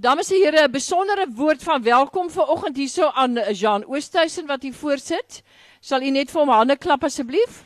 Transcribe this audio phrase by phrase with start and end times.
[0.00, 4.74] Dames en here, 'n besondere woord van welkom vanoggend hierso aan Jean Oosthuizen wat hier
[4.74, 5.42] voorsit.
[5.80, 7.64] Sal u net vir hom hande klap asseblief?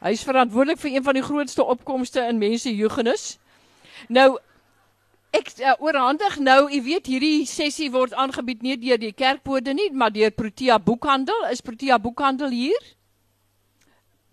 [0.00, 3.38] Hy is verantwoordelik vir een van die grootste opkomste in mense jeugenis.
[4.08, 4.38] Nou
[5.30, 9.92] ek uh, oorhandig nou, u weet hierdie sessie word aangebied nie deur die kerkbode nie,
[9.92, 11.50] maar deur Protea Boekhandel.
[11.50, 12.94] Is Protea Boekhandel hier?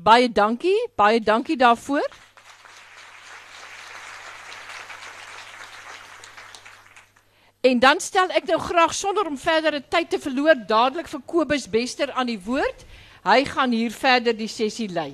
[0.01, 2.07] Baie dankie, baie dankie daarvoor.
[7.61, 11.67] En dan stel ek nou graag sonder om verdere tyd te verloor dadelik vir Kobus
[11.69, 12.85] Bester aan die woord.
[13.21, 15.11] Hy gaan hier verder die sessie lei.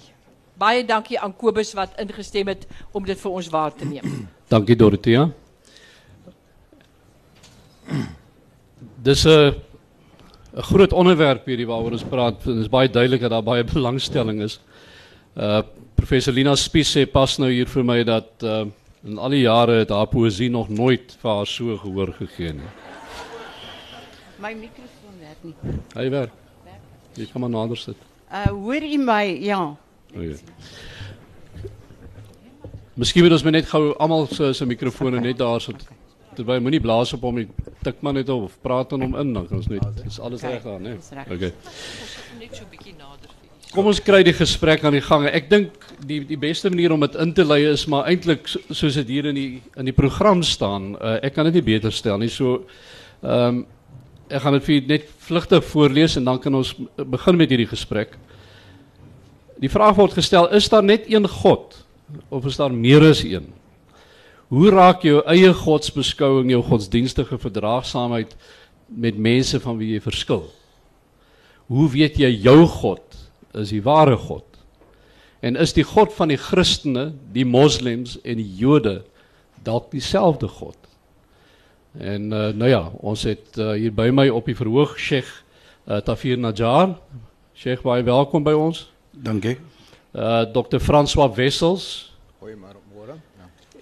[0.55, 2.63] Baie dankie aan Kobus wat ingestem het
[2.95, 4.23] om dit vir ons waar te neem.
[4.53, 5.27] Dankie Dorothea.
[9.03, 9.51] Dis 'n
[10.57, 12.39] 'n groot onderwerp hierdie waaroor ons praat.
[12.43, 14.59] Dit is baie duidelik dat daar baie belangstelling is.
[15.37, 15.61] Uh
[15.97, 18.65] professor Lina Spies sê pas nou hier vir my dat uh
[19.05, 22.71] in al die jare het haar poësie nog nooit vir haar so gehoor gegee nie.
[24.41, 25.53] My mikrofoon werk nie.
[25.93, 26.33] Hy werk.
[27.17, 28.01] Jy kan maar nader sit.
[28.31, 29.23] Uh hoor u my?
[29.45, 29.61] Ja.
[30.15, 30.35] O ja.
[32.97, 35.85] Miskien moet ons maar net gou almal se se mikrofone net daar sit.
[36.37, 37.47] Terwyl moenie blaas op hom nie.
[37.85, 40.43] Tik maar net op of praat aan hom in dan kan ons net dis alles
[40.45, 40.97] reg daar, né?
[41.17, 41.31] Reg.
[41.33, 41.51] Okay.
[42.39, 43.71] Net so 'n bietjie nader vir u.
[43.73, 45.25] Kom ons kry die gesprek aan die gang.
[45.25, 45.71] Ek dink
[46.05, 49.07] die die beste manier om dit in te lei is maar eintlik so- soos dit
[49.07, 50.95] hier in die in die program staan.
[51.01, 52.29] Uh, ek kan dit nie beter stel nie.
[52.29, 52.65] So
[53.23, 53.65] ehm um,
[54.29, 58.17] ek gaan dit vir net vlugtig voorlees en dan kan ons begin met hierdie gesprek.
[59.59, 61.85] Die vraag word gestel: Is daar net een God
[62.29, 63.53] of is daar meer as een?
[64.47, 68.31] Hoe raak jou eie godsbeskouing jou godsdienstige verdraagsaamheid
[68.87, 70.45] met mense van wie jy verskil?
[71.67, 73.17] Hoe weet jy jou God
[73.59, 74.45] is die ware God?
[75.43, 79.01] En is die God van die Christene, die Moslems en die Jode
[79.67, 80.79] dalk dieselfde God?
[81.99, 85.27] En uh, nou ja, ons het uh, hier by my op die verhoog Sheikh
[85.89, 86.95] uh, Tafir Najjar.
[87.57, 88.85] Sheikh, baie welkom by ons.
[89.11, 89.57] Dankie.
[90.15, 90.79] Uh Dr.
[90.79, 92.76] François Wessels Goeiemôre môre.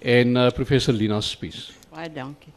[0.00, 1.70] En uh, professor Lina Spies.
[1.90, 2.52] Baie dankie.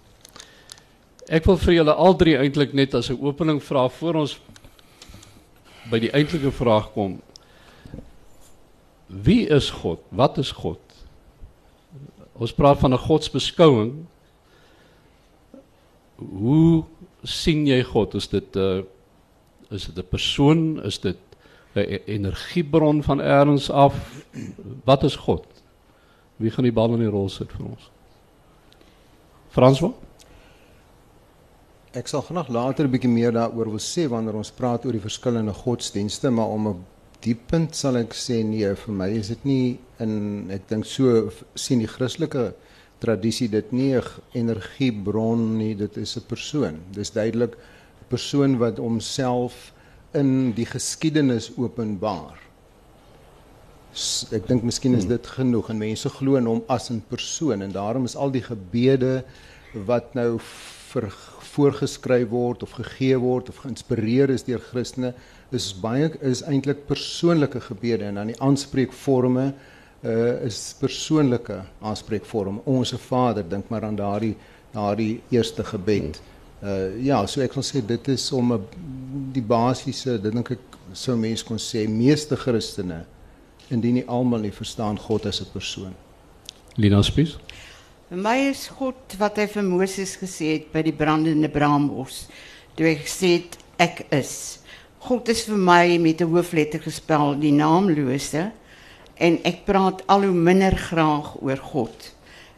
[1.29, 4.39] Ek wil vir julle al drie eintlik net as 'n opening vra voor ons
[5.89, 7.21] by die eintlike vraag kom.
[9.07, 10.01] Wie is God?
[10.09, 10.79] Wat is God?
[12.33, 14.05] Ons praat van 'n godsbeskouing.
[16.15, 16.83] Hoe
[17.23, 18.15] sien jy God?
[18.15, 18.83] Is dit 'n uh,
[19.69, 20.83] is dit 'n persoon?
[20.83, 21.17] Is dit
[21.75, 24.23] 'n e- energiebron van elders af?
[24.83, 25.45] Wat is God?
[26.39, 27.89] Wie gaan die bal in die rol sit vir ons?
[29.51, 29.91] François?
[31.97, 35.07] Ek sal graag later 'n bietjie meer daaroor wil sê wanneer ons praat oor die
[35.07, 36.85] verskillende godsdienste, maar om 'n
[37.21, 41.31] diep punt sal ek sê nee, vir my is dit nie in ek dink so
[41.55, 42.53] sien die Christelike
[42.99, 46.79] tradisie dit nie 'n energiebron nie, dit is 'n persoon.
[46.93, 49.73] Dis duidelik 'n persoon wat homself
[50.13, 52.48] in die geskiedenis openbaar.
[53.89, 57.71] Ek dink miskien is dit genoeg en mense glo in hom as 'n persoon en
[57.71, 59.23] daarom is al die gebede
[59.73, 60.37] wat nou
[60.91, 61.09] vir
[61.53, 65.13] voorgeskryf word of gegee word of geïnspireer is deur Christene
[65.51, 69.53] is baie is eintlik persoonlike gebede en dan die aanspreekforme
[70.03, 72.61] uh, is persoonlike aanspreekvorm.
[72.65, 74.35] Onse Vader, dink maar aan daardie
[74.71, 76.21] daardie eerste gebed.
[76.61, 78.65] Uh ja, so ek wil sê dit is om 'n
[79.33, 83.05] die basiese, dit dink ek sou mense kon sê meeste Christene
[83.69, 85.93] indien nie almal nie verstaan God as 'n persoon.
[86.75, 87.37] Lina Spies?
[88.09, 92.27] Vir my is God wat hy vir Moses gesê het by die brandende braambos.
[92.75, 94.59] Toe hy gesê het ek is.
[94.99, 98.51] God is vir my met 'n hoofletter gespel die naamlose
[99.17, 102.11] en ek praat al hoe minder graag oor God.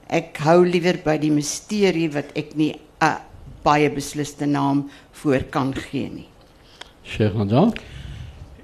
[0.08, 3.18] Ek hou liewer by die misterie wat ek nie 'n
[3.64, 6.30] baie besliste naam voor kan gee nie.
[7.04, 7.74] Sheikh Najjar?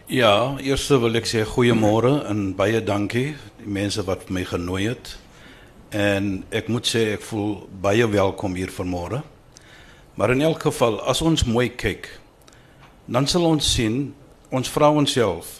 [0.07, 5.09] Ja, eers wil ek sê goeiemôre en baie dankie die mense wat my genooi het.
[5.91, 9.19] En ek moet sê ek voel baie welkom hier vanmôre.
[10.15, 12.07] Maar in elk geval, as ons mooi kyk,
[13.03, 14.13] dan sal ons sien
[14.47, 15.57] ons vra onsself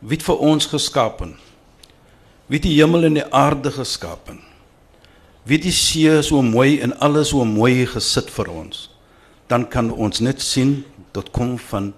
[0.00, 1.36] wie het vir ons geskapen?
[2.48, 4.40] Wie het die hemel en die aarde geskapen?
[5.44, 8.86] Wie het die see so mooi en alles so mooi gesit vir ons?
[9.52, 10.78] Dan kan ons net sien
[11.12, 11.92] dit kom van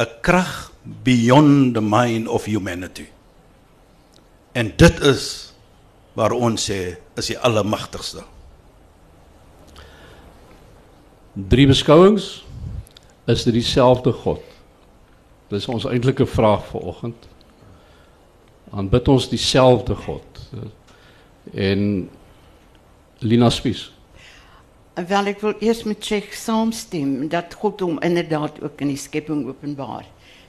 [0.00, 3.06] 'n krag beyond the mind of humanity.
[4.52, 5.52] En dit is
[6.12, 8.24] waar ons sê is die allermagtigste.
[11.32, 12.44] Drie beskouings
[13.26, 14.42] is dit dieselfde God.
[15.48, 17.28] Dis ons eintlike vraag vir oggend.
[18.70, 20.40] aanbid ons dieselfde God.
[21.54, 22.10] En
[23.18, 23.92] Lina Spies.
[25.06, 29.46] Wel, ik wil eerst met Tsjech saamstem dat God hom inderdaad ook in die schepping
[29.46, 30.06] openbaar.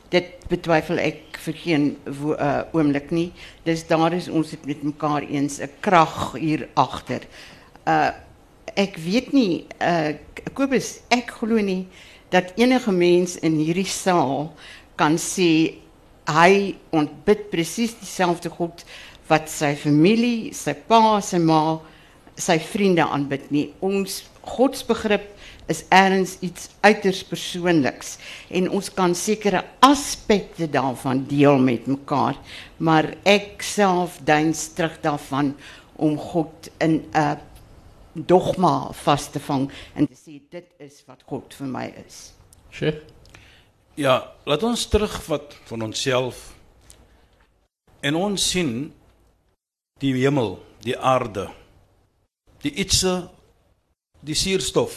[0.09, 3.31] Dit betwijfel ik voor geen uh, oomlik nie.
[3.63, 7.21] Dus daar is ons het met elkaar eens 'n krag hier agter.
[7.88, 8.09] Uh
[8.73, 10.13] ek weet nie uh
[10.53, 11.88] Kobus, ek glo nie
[12.29, 14.53] dat enige mens in hierdie saal
[14.95, 15.73] kan sê
[16.29, 18.83] hy ontbid presies dieselfde God
[19.29, 21.79] wat sy familie, sy pa, sy ma,
[22.39, 23.69] sy vriende aanbid nie.
[23.79, 25.27] Ons godsbegrip
[25.69, 28.18] is ergens iets uiters persoonliks
[28.50, 32.39] en ons kan sekere aspekte daarvan deel met mekaar,
[32.77, 35.54] maar ek self duins terug daarvan
[35.95, 37.38] om God in 'n
[38.13, 42.33] dogma vas te vang en te sê dit is wat God vir my is.
[42.71, 43.19] Sheikh
[44.00, 46.54] Ja, laat ons terugvat van onsself.
[48.00, 48.94] En ons sien
[50.00, 50.54] die hemel,
[50.88, 51.50] die aarde,
[52.63, 53.27] die ietsie,
[54.24, 54.95] die suurstof,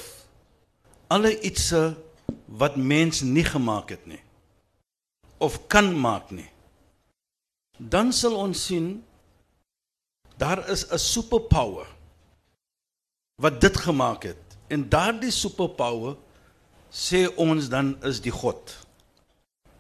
[1.13, 1.93] alle ietsie
[2.61, 4.21] wat mens nie gemaak het nie
[5.43, 6.47] of kan maak nie.
[7.77, 9.03] Dan sal ons sien
[10.39, 11.87] daar is 'n superpower
[13.43, 14.43] wat dit gemaak het.
[14.69, 16.17] En daardie superpower
[16.91, 18.77] sê ons dan is die God.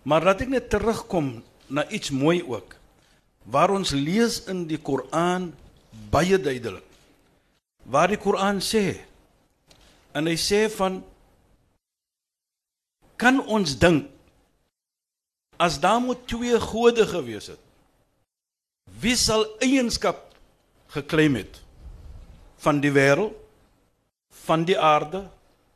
[0.02, 2.76] Maar laat ek net terugkom na iets mooi ook.
[3.44, 5.54] Waar ons lees in die Koran
[6.10, 6.84] baie duidelik.
[7.84, 9.00] Waar die Koran sê
[10.12, 11.02] en hy sê van
[13.22, 14.08] kan ons dink
[15.62, 17.62] as daar moet twee gode gewees het
[19.02, 20.32] wie sal eienskap
[20.94, 21.60] geklaim het?
[22.62, 23.38] Van die wêreld
[24.42, 25.26] van die aarde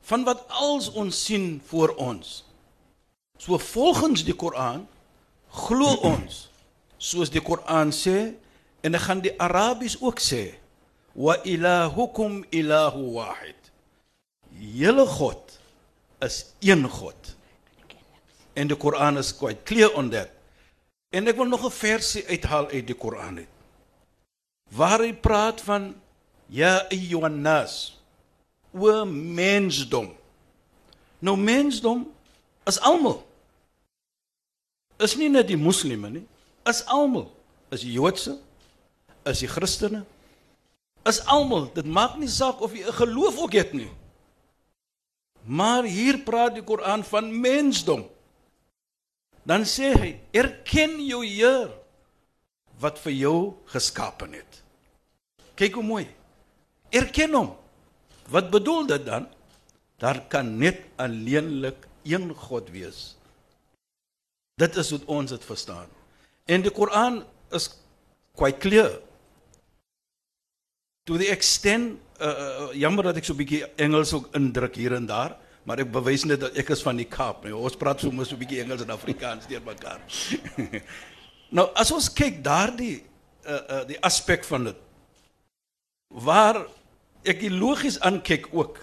[0.06, 2.44] van wat als ons sien voor ons.
[3.38, 4.86] So volgens die Koran
[5.66, 6.46] glo ons
[6.98, 8.32] soos die Koran sê
[8.82, 10.44] en dan gaan die Arabies ook sê
[11.14, 13.70] wa ilahukum ilahu wahid.
[14.50, 15.58] Julle god
[16.24, 17.35] is een god
[18.56, 20.32] en die Koran is quite clear on that.
[21.12, 23.52] En ek wil nog 'n versie uithaal uit die Koran uit.
[24.72, 25.94] Waar hy praat van
[26.48, 28.00] ja ayyuhan nas
[28.72, 30.14] o mensdom.
[31.18, 32.06] Nou mensdom
[32.64, 33.26] is almal.
[34.98, 36.26] Is nie net die moslime nie
[36.64, 37.30] is almal.
[37.70, 38.38] Is die joodse
[39.24, 40.04] is die christene
[41.04, 41.70] is almal.
[41.74, 43.90] Dit maak nie saak of jy 'n geloof ook het nie.
[45.44, 48.15] Maar hier praat die Koran van mensdom
[49.46, 51.70] dan sê hy erken jou Heer
[52.82, 53.38] wat vir jou
[53.72, 54.62] geskapen het.
[55.56, 56.04] Kyk hoe mooi.
[56.92, 57.52] Erken hom.
[58.28, 59.28] Wat bedoel dit dan?
[60.02, 63.14] Daar kan net alleenlik een God wees.
[64.60, 65.88] Dit is wat ons dit verstaan.
[66.44, 67.22] En die Koran
[67.54, 67.70] is
[68.36, 68.98] quite clear.
[71.06, 74.94] To the extent uh, uh, jammer dat ek so 'n bietjie Engels ook indruk hier
[74.96, 77.54] en daar maar ek bewys net dat ek is van die Kaap nee.
[77.54, 80.00] ons praat so mos 'n bietjie Engels en Afrikaans deur mekaar
[81.56, 83.02] nou as ons kyk daardie
[83.46, 84.78] uh, uh, die aspek van dit
[86.08, 86.62] waar
[87.26, 88.78] ek die logies aankyk ook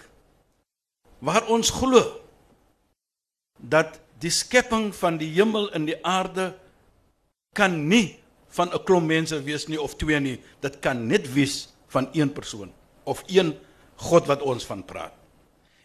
[1.24, 2.04] waar ons glo
[3.58, 6.52] dat die skepping van die hemel en die aarde
[7.56, 8.20] kan nie
[8.54, 12.32] van 'n klomp mense wees nie of twee nie dit kan net wees van een
[12.32, 12.72] persoon
[13.04, 13.54] of een
[13.96, 15.12] God wat ons van praat.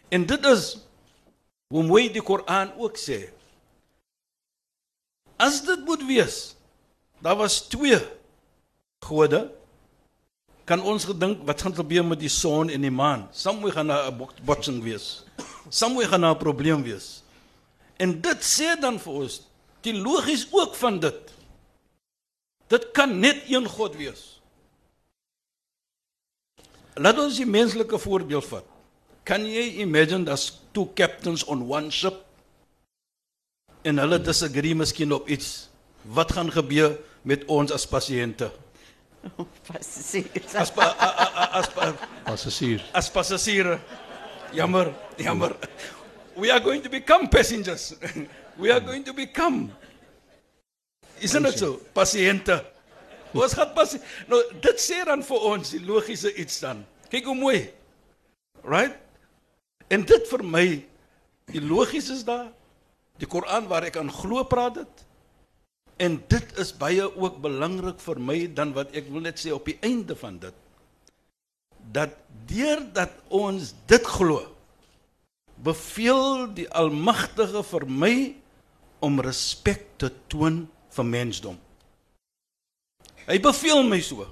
[0.10, 0.88] En dit is
[1.70, 3.30] hoe mooi die Koran ook sê.
[5.38, 6.56] As dit moet wees,
[7.22, 8.00] daar was twee
[9.06, 9.48] gode
[10.70, 13.26] kan ons gedink wat gaan gebeur met die son en die maan?
[13.34, 15.26] Sommige gaan 'n botsing wees.
[15.70, 17.24] Sommige gaan 'n probleem wees.
[17.98, 19.42] En dit sê dan vir ons
[19.82, 21.34] die logies ook van dit.
[22.68, 24.42] Dit kan net een God wees.
[26.94, 28.69] Laat ons 'n menslike voorbeeld vat.
[29.29, 32.25] Can you imagine there's two captains on one ship?
[33.86, 35.69] En hulle disagree miskien op iets.
[36.01, 38.48] Wat gaan gebeur met ons as pasiënte?
[39.69, 40.55] Passasiers.
[40.57, 41.91] As pa, a, a, a, as pa,
[42.25, 42.81] Passasier.
[42.98, 43.75] as passasiere.
[44.57, 44.89] Jammer,
[45.21, 45.53] jammer.
[46.36, 47.93] We are going to become passengers.
[48.59, 49.69] We are going to become
[51.21, 51.77] Isn't it so?
[51.93, 52.57] Pasiënte.
[53.38, 53.93] Ons gaan pas
[54.31, 56.81] nou dit sê dan vir ons die logiese iets dan.
[57.13, 57.59] Kyk hoe mooi.
[58.65, 58.98] Right?
[59.89, 60.65] En dit vir my
[61.50, 62.51] die logies is daar.
[63.19, 65.05] Die Koran waar ek aan glo praat dit.
[66.00, 69.65] En dit is baie ook belangrik vir my dan wat ek wil net sê op
[69.67, 70.55] die einde van dit.
[71.91, 72.13] Dat
[72.48, 74.46] deurdat ons dit glo
[75.60, 78.15] beveel die Almagtige vir my
[79.03, 80.63] om respek te toon
[80.96, 81.58] vir mensdom.
[83.27, 84.27] Hy beveel my so.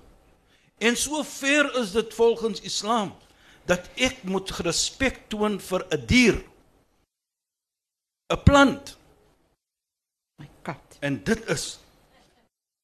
[0.80, 3.12] En so ver is dit volgens Islam
[3.68, 6.38] dat ek moet respek toon vir 'n dier.
[8.34, 8.98] 'n Plant.
[10.40, 10.98] My kat.
[11.00, 11.80] En dit is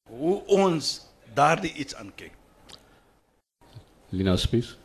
[0.08, 2.32] hoe ons daardie iets aankyk.
[4.08, 4.76] Lina Spies.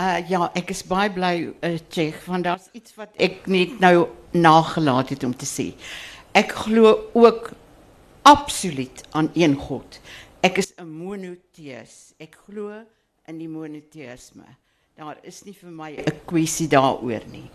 [0.00, 4.08] Uh ja, ek is baie bly uh, Tsjech want daar's iets wat ek net nou
[4.32, 5.72] nagelaat het om te sê.
[6.32, 7.52] Ek glo ook
[8.22, 10.00] absoluut aan een God.
[10.40, 12.14] Ek is 'n monoteïs.
[12.18, 12.82] Ek glo
[13.28, 14.46] in die monoteïsme.
[14.92, 17.48] Daar is nie vir my 'n kwessie daaroor nie.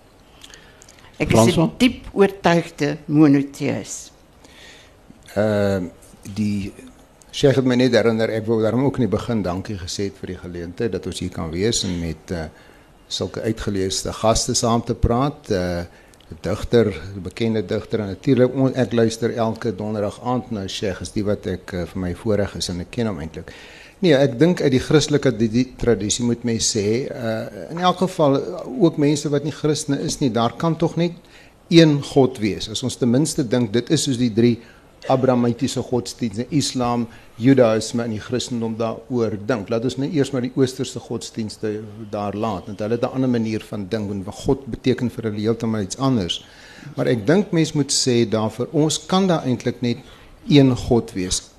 [1.20, 1.58] Ek is?
[1.58, 4.12] 'n diep oortuigde monoteïs.
[5.36, 5.89] Ehm
[6.34, 6.74] die
[7.32, 10.17] Sheikh het my net herinner ek wou daarom ook in die begin dankie gesê het
[10.17, 12.46] vir die geleentheid dat ons hier kan wees en met uh,
[13.08, 15.51] sulke uitgeleesde gaste saam te praat.
[15.51, 15.86] Uh
[16.27, 21.12] 'n digter, 'n bekende digter en natuurlik ek luister elke donderdag aand na Sheikh, is
[21.12, 23.53] die wat ek uh, vir my voorreg is en ek ken hom eintlik.
[23.98, 28.04] Nee, ek dink uit die Christelike die, die tradisie moet mens sê, uh in elk
[28.04, 28.38] geval
[28.77, 31.18] ook mense wat nie Christene is nie, daar kan tog net
[31.74, 32.70] een God wees.
[32.70, 34.60] As ons ten minste dink dit is soos die drie
[35.10, 37.08] Abrahamitiese godsdienste, Islam,
[37.42, 39.70] Judaïsme en die Christendom daaroor dink.
[39.74, 41.74] Laat ons net eers maar die oosterse godsdienste
[42.13, 45.24] daar laat, want hulle het 'n ander manier van dink en wat God beteken vir
[45.32, 46.46] hulle heeltemal iets anders.
[46.96, 49.98] Maar ek dink mens moet sê daar vir ons kan daar eintlik net
[50.48, 51.56] een God wees.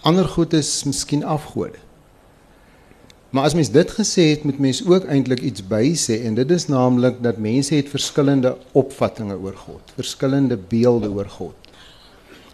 [0.00, 1.76] Ander goed is miskien afgode.
[3.30, 6.50] Maar as mens dit gesê het, moet mens ook eintlik iets by sê en dit
[6.50, 11.68] is naamlik dat mense het verskillende opvattinge oor God, verskillende beelde oor God.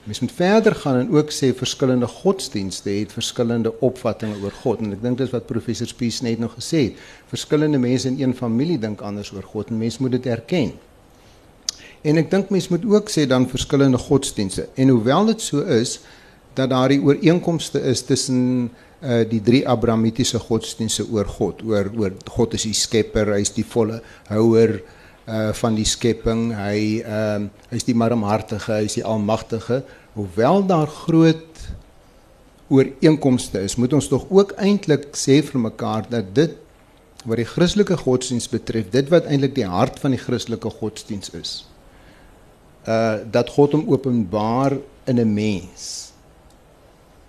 [0.05, 4.99] Mens moet verder gaan en ook sê verskillende godsdienste het verskillende opvattinge oor God en
[4.99, 7.01] ek dink dis wat professor Spies net nog gesê het.
[7.31, 10.75] Verskillende mense in een familie dink anders oor God en mens moet dit erken.
[12.03, 14.69] En ek dink mens moet ook sê dan verskillende godsdienste.
[14.75, 16.01] En hoewel dit so is
[16.57, 18.71] dat daar die ooreenkomste is tussen
[19.05, 23.53] uh die drie Abrahamitiese godsdienste oor God, oor oor God is die skepper, hy is
[23.53, 24.79] die volle houer
[25.29, 29.83] uh van die skepping, hy ehm uh, hy is die barmhartige, hy is die almagtige.
[30.17, 31.67] Hoewel daar groot
[32.73, 36.57] ooreenkomste is, moet ons tog ook eintlik sê vir mekaar dat dit
[37.27, 41.55] wat die Christelike godsdiens betref, dit wat eintlik die hart van die Christelike godsdiens is,
[42.89, 46.06] uh dat God hom openbaar in 'n mens.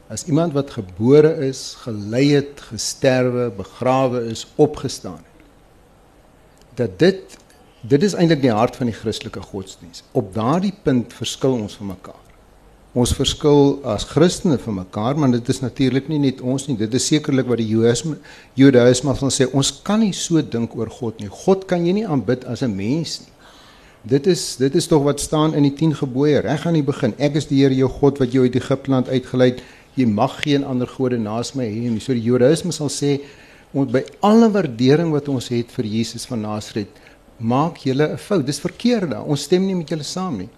[0.07, 5.43] As iemand wat gebore is, gelei het, gesterwe, begrawe is, opgestaan het.
[6.79, 7.37] Dat dit
[7.87, 10.01] dit is eintlik die hart van die Christelike godsdiens.
[10.11, 12.23] Op daardie punt verskil ons van mekaar.
[12.97, 16.75] Ons verskil as Christene van mekaar, maar dit is natuurlik nie net ons nie.
[16.79, 18.17] Dit is sekerlik wat die Judaïsme
[18.57, 21.29] Judaïsme van sê, ons kan nie so dink oor God nie.
[21.45, 23.33] God kan jy nie aanbid as 'n mens nie.
[24.07, 27.13] Dit is dit is tog wat staan in die 10 gebooie reg aan die begin.
[27.17, 29.61] Ek is die Here jou God wat jou uit Egipte land uitgelei het.
[29.97, 32.01] Jy mag geen ander gode naas my hê nie.
[32.03, 33.17] So die Judaïsme sal sê
[33.73, 36.89] ons by alle waardering wat ons het vir Jesus van Nasaret,
[37.39, 38.45] maak julle 'n fout.
[38.45, 39.25] Dis verkeerd daar.
[39.25, 40.49] Ons stem nie met julle saam nie.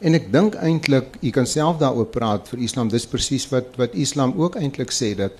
[0.00, 2.88] En ek dink eintlik, u kan self daaroor praat vir Islam.
[2.88, 5.32] Dis presies wat wat Islam ook eintlik sê dat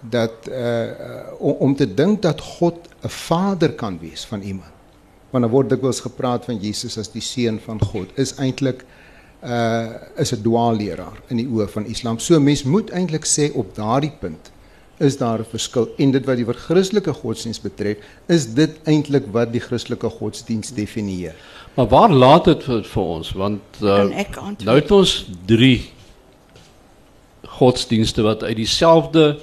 [0.00, 4.72] dat uh om, om te dink dat God 'n vader kan wees van iemand.
[5.30, 8.08] Want dan word dikwels gepraat van Jesus as die seun van God.
[8.14, 8.84] Is eintlik
[9.46, 12.18] uh is 'n dwaalleraar in die oë van Islam.
[12.18, 14.50] So mens moet eintlik sê op daardie punt
[14.98, 19.26] is daar 'n verskil en dit wat die wat Christelike godsdiens betref, is dit eintlik
[19.32, 21.34] wat die Christelike godsdiens definieer.
[21.74, 23.32] Maar waar laat dit vir, vir ons?
[23.32, 24.04] Want uh,
[24.64, 25.90] nou het ons drie
[27.42, 29.38] godsdienste wat uit dieselfde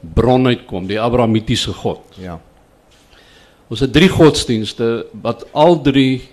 [0.00, 2.00] bron uitkom, die Abrahamitiese God.
[2.16, 2.40] Ja.
[3.68, 6.28] Ons het drie godsdienste wat al drie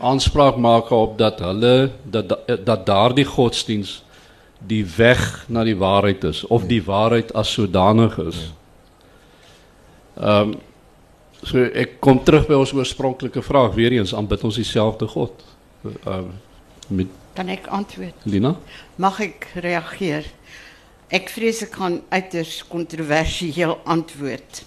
[0.00, 4.02] aanspraak maak op dat hulle dat dat, dat daardie godsdiens
[4.58, 8.52] die weg na die waarheid is of die waarheid as sodanig is.
[10.18, 10.56] Ehm um,
[11.42, 15.44] so ek kom terug by ons oorspronklike vraag weer eens aanbid ons dieselfde God.
[16.04, 16.34] Ehm
[16.88, 17.06] met
[17.38, 18.24] Kan ek antwoord?
[18.26, 18.56] Lina?
[18.96, 20.24] Mag ek reageer?
[21.14, 24.64] Ek vrees ek gaan uiters kontroversieel antwoord.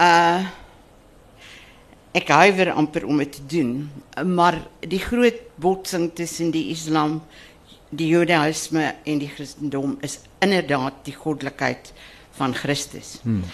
[0.00, 0.46] Uh
[2.16, 3.72] ek huiwer amper om dit te doen,
[4.24, 7.20] maar die groot botsing tussen die Islam,
[7.90, 11.92] die Judaïsme en die Christendom is inderdaad die goddelikheid
[12.38, 13.18] van Christus.
[13.22, 13.44] Hmm.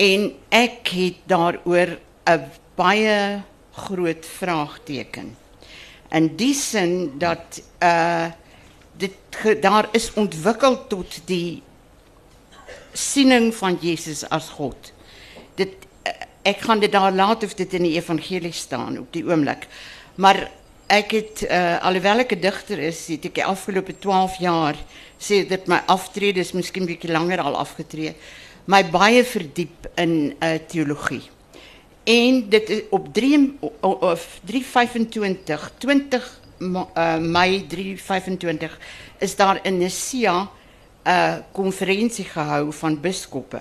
[0.00, 5.36] En ek het daaroor 'n baie groot vraagteken.
[6.10, 8.30] In die sin dat uh
[9.00, 11.62] dit daar is ontwikkel tot die
[12.92, 14.92] siening van Jesus as God.
[15.54, 15.86] Dit
[16.42, 19.66] ek gaan dit daar laat of dit in die evangelie staan op die oomblik.
[20.14, 20.48] Maar
[20.90, 24.78] ek het uh, alhoewel ek digter is, het ek die afgelope 12 jaar
[25.20, 28.14] sê dit my aftrede is miskien bietjie langer al afgetree,
[28.70, 31.22] my baie verdiep in uh, teologie.
[32.08, 36.30] En dit is op 3 of 325 20
[36.60, 38.78] uh, Mei 325
[39.18, 40.48] is daar in Nicaea
[41.04, 41.44] 'n
[42.36, 43.60] uh, van biskoppe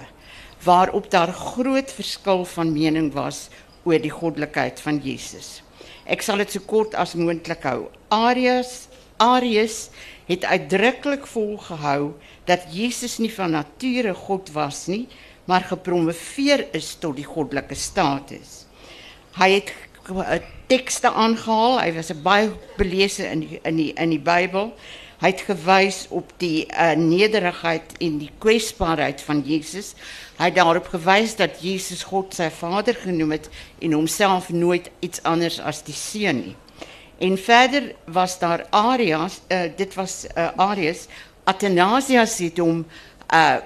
[0.64, 3.48] waarop daar groot verskil van mening was
[3.84, 5.62] oor die goddelikheid van Jesus.
[6.06, 7.90] Ek sal dit so kort as moontlik hou.
[8.10, 8.90] Arius
[9.20, 9.90] Arius
[10.30, 12.14] het uitdruklik volgehou
[12.48, 15.08] dat Jesus nie van nature God was nie,
[15.46, 18.64] maar gepromoveer is tot die goddelike status.
[19.36, 19.74] Hy het
[20.70, 21.82] tekste aangehaal.
[21.82, 24.74] Hy was 'n baie in die, in die in die.
[25.20, 29.92] Hy het gewys op die uh, nederigheid en die kwesbaarheid van Jesus.
[30.38, 33.50] Hy het daarop gewys dat Jesus God sy Vader genoem het
[33.84, 36.56] en homself nooit iets anders as die seun nie.
[37.20, 40.56] En verder was daar Arias, uh, dit was uh,
[41.44, 42.86] Athanasius het hom
[43.30, 43.60] uh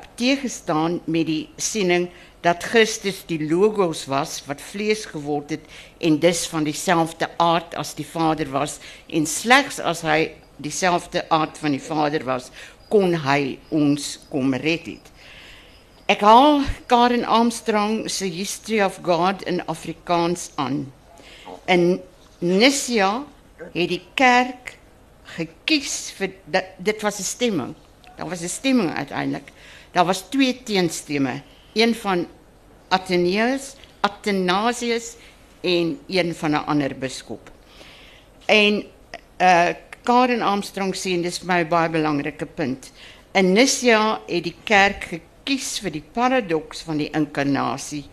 [1.06, 2.10] met die siening
[2.42, 5.66] dat Christus die logos was wat vlees geword het
[6.00, 11.58] en dus van dieselfde aard as die Vader was en slegs as hy dieselfde aard
[11.58, 12.52] van die Vader was
[12.88, 15.12] kon hy ons kom red het.
[16.12, 20.92] Ek haal Karen Armstrong se History of God in Afrikaans aan.
[21.66, 22.02] In
[22.44, 23.24] Nissia
[23.72, 24.76] het die kerk
[25.38, 26.36] gekies vir
[26.78, 27.74] dit was 'n stemming.
[28.18, 29.52] Daar was 'n stemming uiteindelik.
[29.92, 31.42] Daar was twee teenstemme
[31.74, 32.28] een van
[32.90, 35.16] Atheneus, Athanasius
[35.62, 37.52] en een van 'n ander biskop.
[38.46, 38.84] En
[39.38, 39.70] uh
[40.04, 42.92] Karen Armstrong sê dis vir my baie belangrike punt.
[43.34, 48.04] In het die kerk gekies vir die paradoks van die inkarnasie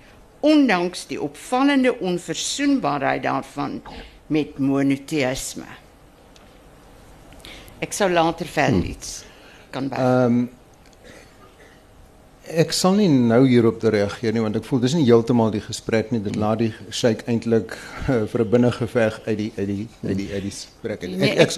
[0.40, 3.82] ondanks die opvallende onverzoenbaarheid daarvan
[4.26, 5.66] met monoteïsme.
[7.80, 8.90] Ek sou later verder hmm.
[8.94, 9.12] iets
[9.70, 10.00] kan by.
[10.00, 10.48] Ehm um,
[12.50, 16.08] ek sal nie nou hierop reageer nie want ek voel dis nie heeltemal die gesprek
[16.10, 17.76] nie dit laat die shake eintlik
[18.08, 21.54] uh, vir 'n binnengeveg uit die uit die uit die uit die gesprek ek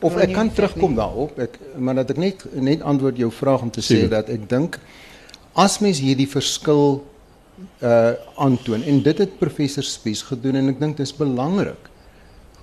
[0.00, 1.38] of ek kan terugkom daarop.
[1.38, 4.78] Ek maar dat ek net net antwoord jou vraag om te sê dat ek dink
[5.58, 7.00] as mens hierdie verskil
[7.84, 11.90] uh aantoon en dit het professor Spies gedoen en ek dink dit is belangrik.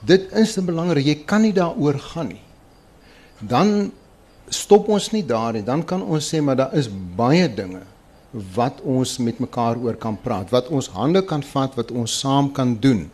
[0.05, 2.43] Dit is belangrik jy kan nie daaroor gaan nie.
[3.39, 3.91] Dan
[4.49, 7.83] stop ons nie daar nie, dan kan ons sê maar daar is baie dinge
[8.55, 12.51] wat ons met mekaar oor kan praat, wat ons hande kan vat, wat ons saam
[12.53, 13.07] kan doen.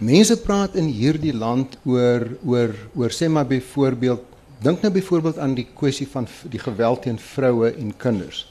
[0.00, 4.26] Mense praat in hierdie land oor oor oor sê maar byvoorbeeld
[4.60, 8.44] dink nou byvoorbeeld aan die kwessie van die geweld teen vroue en kinders.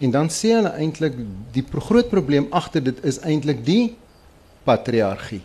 [0.00, 1.18] En dan sê hulle eintlik
[1.52, 3.96] die groot probleem agter dit is eintlik die
[4.64, 5.42] patriargie.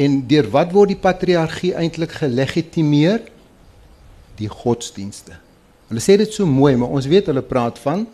[0.00, 3.20] En deur wat word die patriargie eintlik gelegitimeer?
[4.38, 5.36] die godsdienste.
[5.90, 8.04] Hulle sê dit so mooi, maar ons weet hulle praat van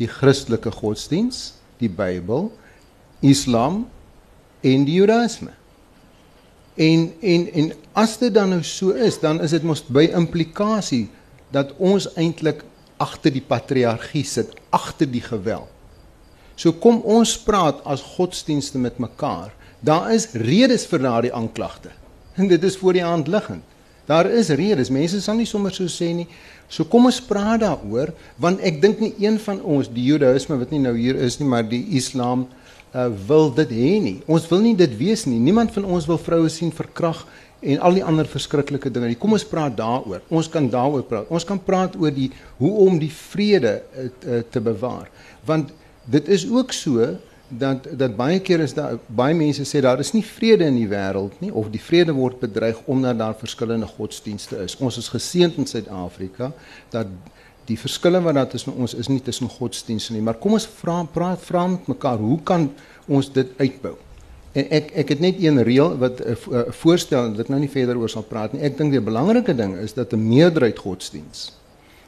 [0.00, 2.48] die Christelike godsdiens, die Bybel,
[3.24, 3.84] Islam
[4.60, 5.52] en die Judaïsme.
[6.80, 11.08] En en en as dit dan nou so is, dan is dit mos by implikasie
[11.52, 12.62] dat ons eintlik
[13.00, 15.68] agter die patriargie sit, agter die geweld.
[16.60, 19.54] So kom ons praat as godsdienste met mekaar.
[19.80, 21.92] Daar is redes vir daardie aanklagte.
[22.40, 23.64] En dit is voor die hand liggend.
[24.06, 24.90] Daar is redes.
[24.90, 26.26] Mense sal nie sommer so sê nie.
[26.70, 30.70] So kom ons praat daaroor want ek dink nie een van ons die Judaïsme wat
[30.70, 32.46] nie nou hier is nie, maar die Islam
[32.94, 34.16] uh, wil dit hê nie.
[34.30, 35.38] Ons wil nie dit wees nie.
[35.42, 37.24] Niemand van ons wil vroue sien verkrag
[37.60, 39.12] en al die ander verskriklike dinge.
[39.20, 40.22] Kom ons praat daaroor.
[40.32, 41.28] Ons kan daaroor praat.
[41.28, 45.10] Ons kan praat oor die hoe om die vrede uh, te bewaar.
[45.48, 45.74] Want
[46.10, 47.10] dit is ook so
[47.50, 50.88] dat dat baie keer is daar baie mense sê daar is nie vrede in die
[50.88, 54.76] wêreld nie of die vrede word bedreig omdat daar verskillende godsdienste is.
[54.78, 56.52] Ons is geseënd in Suid-Afrika
[56.94, 57.10] dat
[57.70, 61.00] die verskille wat daar tussen ons is nie tussen godsdienste nie, maar kom ons vra
[61.14, 62.70] praat vra met mekaar, hoe kan
[63.08, 63.96] ons dit uitbou?
[64.52, 67.60] En ek ek het net een reël wat 'n uh, uh, voorstel en dit nou
[67.60, 68.62] nie verder oor sal praat nie.
[68.62, 71.52] Ek dink die belangrike ding is dat 'n meerderheid godsdiens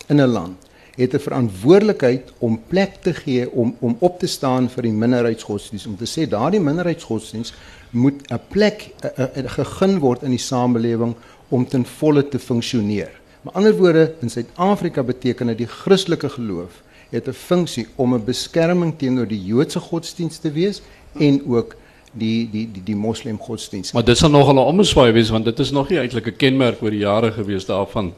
[0.09, 4.68] in 'n land het 'n verantwoordelikheid om plek te gee om om op te staan
[4.70, 7.55] vir die minderheidsgodsdienst om te sê daardie minderheidsgodsdienst
[7.90, 11.14] moet 'n plek a, a, a, gegeen word in die samelewing
[11.48, 13.20] om ten volle te funksioneer.
[13.42, 18.24] Met ander woorde, in Suid-Afrika beteken dit die Christelike geloof het 'n funksie om 'n
[18.24, 20.83] beskerming teenoor die Joodse godsdienst te wees
[21.18, 21.74] en ook
[22.12, 23.92] die die die die moslim godsdienst.
[23.92, 26.83] Maar dit sal nogal 'n omswaai wees want dit is nog nie eintlik 'n kenmerk
[26.83, 28.14] oor die jare gewees daarvan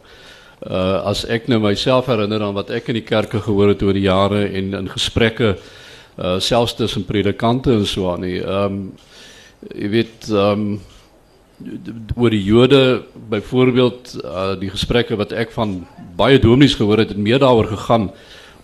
[0.66, 3.92] uh as ek nou myself herinner aan wat ek in die kerke gehoor het oor
[3.92, 5.58] die jare en in gesprekke
[6.18, 8.40] uh selfs tussen predikante en so aan nie.
[8.40, 8.92] Ehm um,
[9.74, 10.80] jy weet ehm um,
[12.16, 15.84] oor die Jode byvoorbeeld uh, die gesprekke wat ek van
[16.18, 18.10] baie dominees gehoor het, het meer daaroor gegaan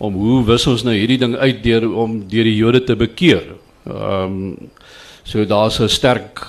[0.01, 3.53] om hoe wis ons nou hierdie ding uit deur om deur die Jode te bekeer.
[3.85, 4.69] Ehm um,
[5.23, 6.41] so daar's 'n sterk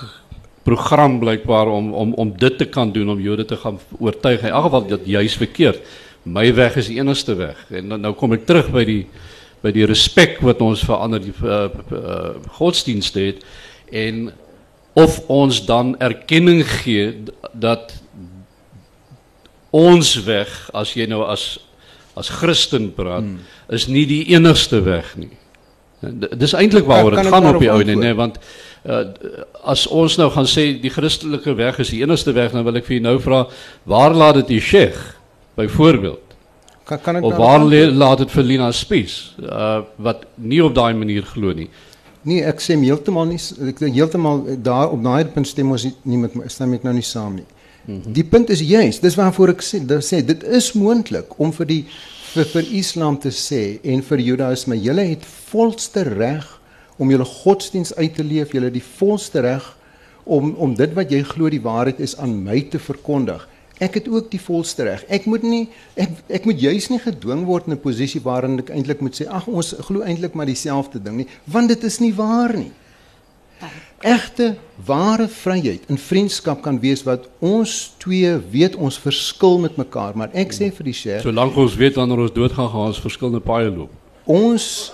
[0.63, 4.41] program blykbaar om om om dit te kan doen om Jode te gaan oortuig.
[4.41, 5.79] In elk geval dat juis verkeerd.
[6.23, 7.65] My weg is die enigste weg.
[7.69, 9.05] En dan nou kom ek terug by die
[9.61, 13.45] by die respek wat ons vir ander die uh, uh, godsdienste het
[13.91, 14.31] en
[14.93, 17.93] of ons dan erkenning gee dat
[19.73, 21.57] ons weg as jy nou as
[22.13, 23.39] as Christen praat hmm.
[23.73, 25.31] is nie die enigste weg nie.
[26.37, 28.37] Dis eintlik waaroor dit gaan op die ou nee, nee want
[28.85, 29.01] uh,
[29.65, 32.85] as ons nou gaan sê die Christelike weg is die enigste weg dan wil ek
[32.85, 33.39] vir jou nou vra
[33.89, 34.99] waar laat dit die Sheikh
[35.57, 36.37] byvoorbeeld
[36.85, 40.93] kan kan ek of waar laat dit vir Lina Spies uh, wat nie op daai
[40.93, 41.69] manier glo nie.
[42.23, 46.35] Nee, ek sê heeltemal nie ek heeltemal daar op daai punt stem ons nie, met
[46.51, 47.47] stem ek nou nie saam nie.
[47.85, 48.13] Mhm.
[48.15, 51.67] Die punt is juist, dis waarvoor ek sê, dit sê dit is moontlik om vir
[51.67, 51.83] die
[52.33, 56.47] vir, vir Islam te sê en vir Judaïsme, julle het volste reg
[56.97, 59.65] om julle godsdiens uit te leef, julle het die volste reg
[60.23, 63.43] om om dit wat jy glo die waarheid is aan my te verkondig.
[63.83, 65.03] Ek het ook die volste reg.
[65.11, 65.63] Ek moet nie
[65.99, 69.27] ek ek moet juis nie gedwing word in 'n posisie waarin ek eintlik moet sê
[69.27, 72.71] ag ons glo eintlik maar dieselfde ding nie, want dit is nie waar nie.
[74.03, 80.17] Egte ware vryheid in vriendskap kan wees wat ons twee weet ons verskil met mekaar
[80.19, 82.99] maar ek sê vir die Sheikh solank ons weet wanneer ons dood gaan gaan ons
[82.99, 83.93] verskillende paaie loop.
[84.27, 84.91] ons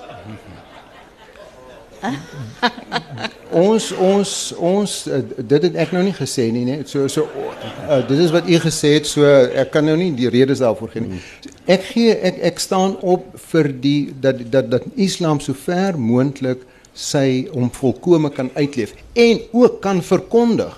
[3.65, 4.35] ons ons
[4.71, 6.85] ons uh, dit het ek nou nie gesê nie nee.
[6.87, 7.25] So so
[7.63, 10.93] uh, dit is wat u gesê het so ek kan nou nie die redes daarvoor
[10.95, 11.21] gee nie
[11.65, 16.65] ek gee ek ek staan op vir die dat dat dat islam so ver moontlik
[16.93, 20.77] sy om volkome kan uitleef en ook kan verkondig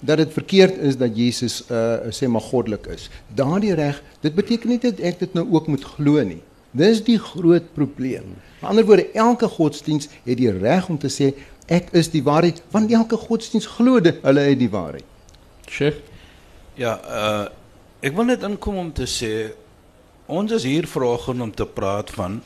[0.00, 3.08] dat dit verkeerd is dat Jesus uh sê maar goddelik is.
[3.34, 6.42] Daardie reg, dit beteken nie dat ek dit nou ook moet glo nie.
[6.76, 8.36] Dis die groot probleem.
[8.60, 11.32] Met ander woorde, elke godsdiens het die reg om te sê
[11.66, 15.15] ek is die waarheid, want elke godsdiens glo dit hulle het die waarheid.
[15.70, 16.02] Sheikh.
[16.76, 17.46] Ja, uh
[18.04, 19.54] ek wil net inkom om te sê
[20.30, 22.36] ons is hier vanoggend om te praat van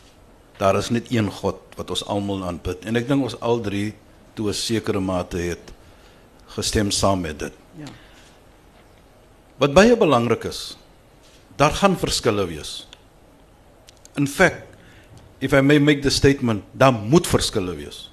[0.60, 3.90] daar is net een God wat ons almal aanbid en ek dink ons al drie
[4.38, 5.72] toe 'n sekere mate het
[6.54, 7.52] gestem saam met dit.
[7.76, 7.90] Ja.
[9.58, 10.76] Wat baie belangrik is,
[11.56, 12.86] daar gaan verskille wees.
[14.16, 14.64] In fact,
[15.38, 18.10] if I may make the statement, daar moet verskille wees.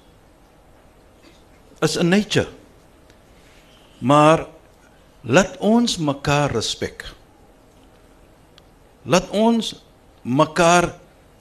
[1.80, 2.48] Is in nature.
[3.98, 4.46] Maar
[5.22, 7.04] laat ons mekaar respek.
[9.08, 9.74] Laat ons
[10.22, 10.92] mekaar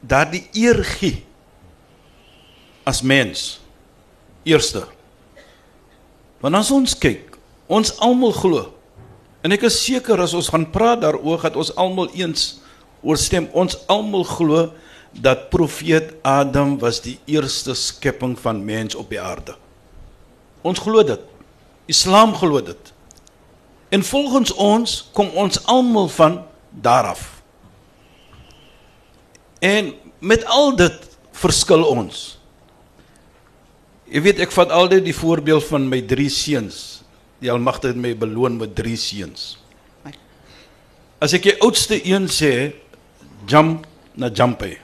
[0.01, 1.23] daardie eer gee
[2.87, 3.59] as mens
[4.47, 4.85] eerste.
[6.41, 7.35] Want as ons kyk
[7.67, 8.69] ons almal glo
[9.43, 12.61] en ek is seker as ons gaan praat daaroor dat ons almal eens
[13.03, 14.69] oorstem ons almal glo
[15.11, 19.55] dat profeet Adam was die eerste skepping van mens op die aarde.
[20.61, 21.21] Ons glo dit.
[21.89, 22.93] Islam glo dit
[23.89, 27.37] en volgens ons kom ons almal van daaraf
[29.59, 32.17] En met al dit verskil ons.
[34.07, 37.01] Jy weet ek vat altyd die voorbeeld van my drie seuns.
[37.41, 39.57] Die Almagtige het my beloon met drie seuns.
[41.21, 42.73] As ek die oudste een sê,
[43.49, 44.75] jump na jumpy.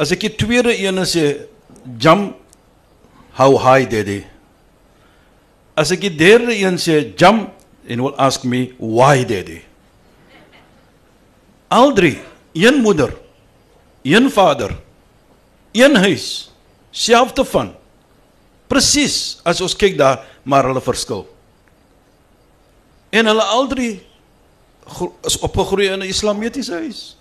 [0.00, 1.26] As ek die tweede een sê,
[1.98, 2.36] jump
[3.36, 4.20] how high daddy.
[5.74, 7.52] As ek die derde een sê, jump
[7.88, 9.62] and will ask me why daddy.
[11.72, 12.20] Al drie,
[12.52, 13.16] een moeder
[14.02, 14.80] een vader,
[15.72, 16.50] een huis,
[16.90, 17.74] selfde van.
[18.66, 21.26] Presies as ons kyk daar, maar hulle verskil.
[23.12, 23.92] En hulle al drie
[25.28, 27.16] is opgegroei in 'n islamitiese huis.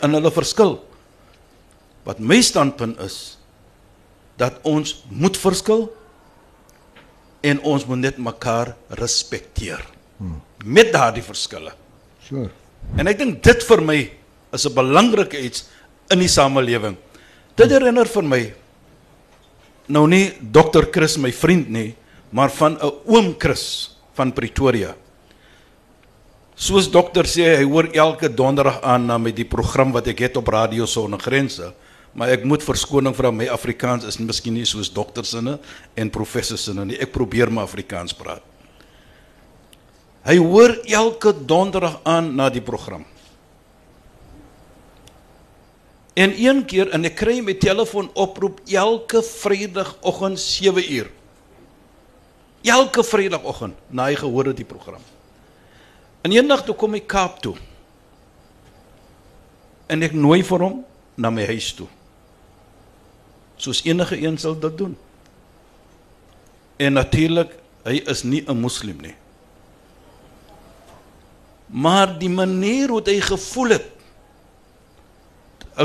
[0.00, 0.84] En hulle verskil.
[2.02, 3.38] Wat my standpunt is
[4.36, 5.92] dat ons moet verskil
[7.40, 9.82] en ons moet net mekaar respekteer.
[10.18, 10.40] Hmm.
[10.64, 11.72] Met daardie verskille.
[12.26, 12.50] Sure.
[12.98, 13.98] En ek dink dit vir my
[14.52, 15.68] is 'n belangrike iets
[16.10, 16.96] in die samelewing.
[17.56, 18.54] Dit herinner vir my
[19.88, 21.94] nou nie dokter Chris my vriend nie,
[22.30, 24.94] maar van 'n oom Chris van Pretoria.
[26.56, 30.36] Soos dokter sê hy hoor elke donderdag aan na met die program wat ek het
[30.36, 31.72] op Radio Sonder Grense,
[32.14, 35.58] maar ek moet verskoning vra my Afrikaans is miskien nie soos dokter sinne
[35.94, 36.98] en professor sinne nie.
[37.00, 38.42] Ek probeer my Afrikaans praat.
[40.28, 43.04] Hy hoor elke donderdag aan na die program.
[46.18, 51.10] En een keer en ek kry my telefoon oproep elke Vrydagoggend 7 uur.
[52.66, 55.04] Elke Vrydagoggend na hy gehoor het die program.
[56.26, 57.54] En eendag toe kom hy Kaap toe.
[59.88, 60.82] En ek nooi vir hom
[61.16, 61.86] na my huis toe.
[63.58, 64.96] Soos enige een sal dit doen.
[66.78, 69.14] En natuurlik, hy is nie 'n moslim nie.
[71.66, 73.90] Maar die manier hoe hy gevoel het,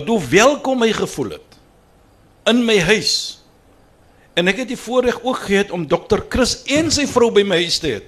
[0.05, 1.57] hoe welkom hy gevoel het
[2.45, 3.41] in my huis.
[4.33, 7.55] En ek het die voorreg ook gehad om dokter Chris en sy vrou by my
[7.55, 8.01] huis te hê.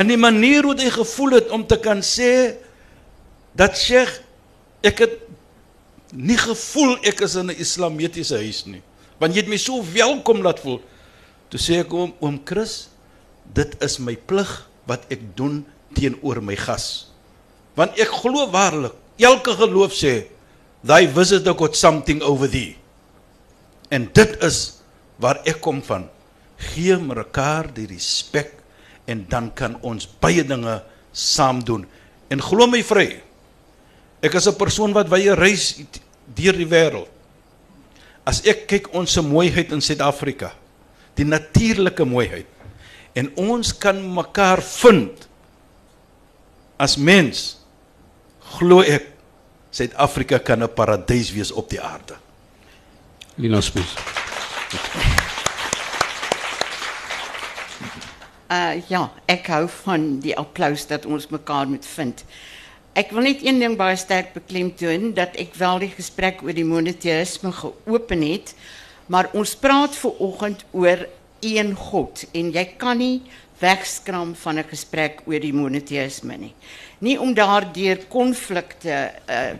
[0.00, 2.56] En die manier hoe hy gevoel het om te kan sê
[3.52, 4.22] dat Sheikh
[4.80, 5.18] ek het
[6.12, 8.82] nie gevoel ek is in 'n islamitiese huis nie
[9.20, 10.80] want jy het my so welkom laat voel.
[11.52, 12.88] Toe sê ek oom oom Chris,
[13.52, 14.48] dit is my plig
[14.88, 15.60] wat ek doen
[15.96, 17.10] teenoor my gas.
[17.76, 20.14] Want ek glo waarlik, elke geloof sê,
[20.80, 22.78] thy visitor got something over thee.
[23.92, 24.80] En dit is
[25.20, 26.08] waar ek kom van.
[26.72, 28.54] Gee mekaar die respek
[29.10, 30.78] en dan kan ons baie dinge
[31.12, 31.84] saam doen.
[32.32, 33.20] En glo my vry.
[34.20, 35.80] Ek is 'n persoon wat baie reis
[36.34, 37.08] deur die wêreld.
[38.24, 40.52] As ek kyk ons se mooiheid in Suid-Afrika,
[41.16, 42.46] die natuurlike mooiheid
[43.14, 45.26] en ons kan mekaar vind
[46.78, 47.58] as mens
[48.58, 49.08] glo ek
[49.70, 52.16] Suid-Afrika kan 'n paradys wees op die aarde.
[53.36, 53.94] Lina Spies.
[58.50, 62.24] Uh ja, ek hou van die applous dat ons mekaar moet vind.
[62.98, 66.66] Ek wil net een ding baie sterk beklemtoon dat ek wel die gesprek oor die
[66.66, 68.50] monoteïsme geopen het,
[69.06, 71.04] maar ons praat ver oggend oor
[71.40, 73.22] een God en jy kan nie
[73.60, 76.54] wegskram van 'n gesprek oor die monoteïsme nie.
[76.98, 79.54] Nie om daardeur konflikte uh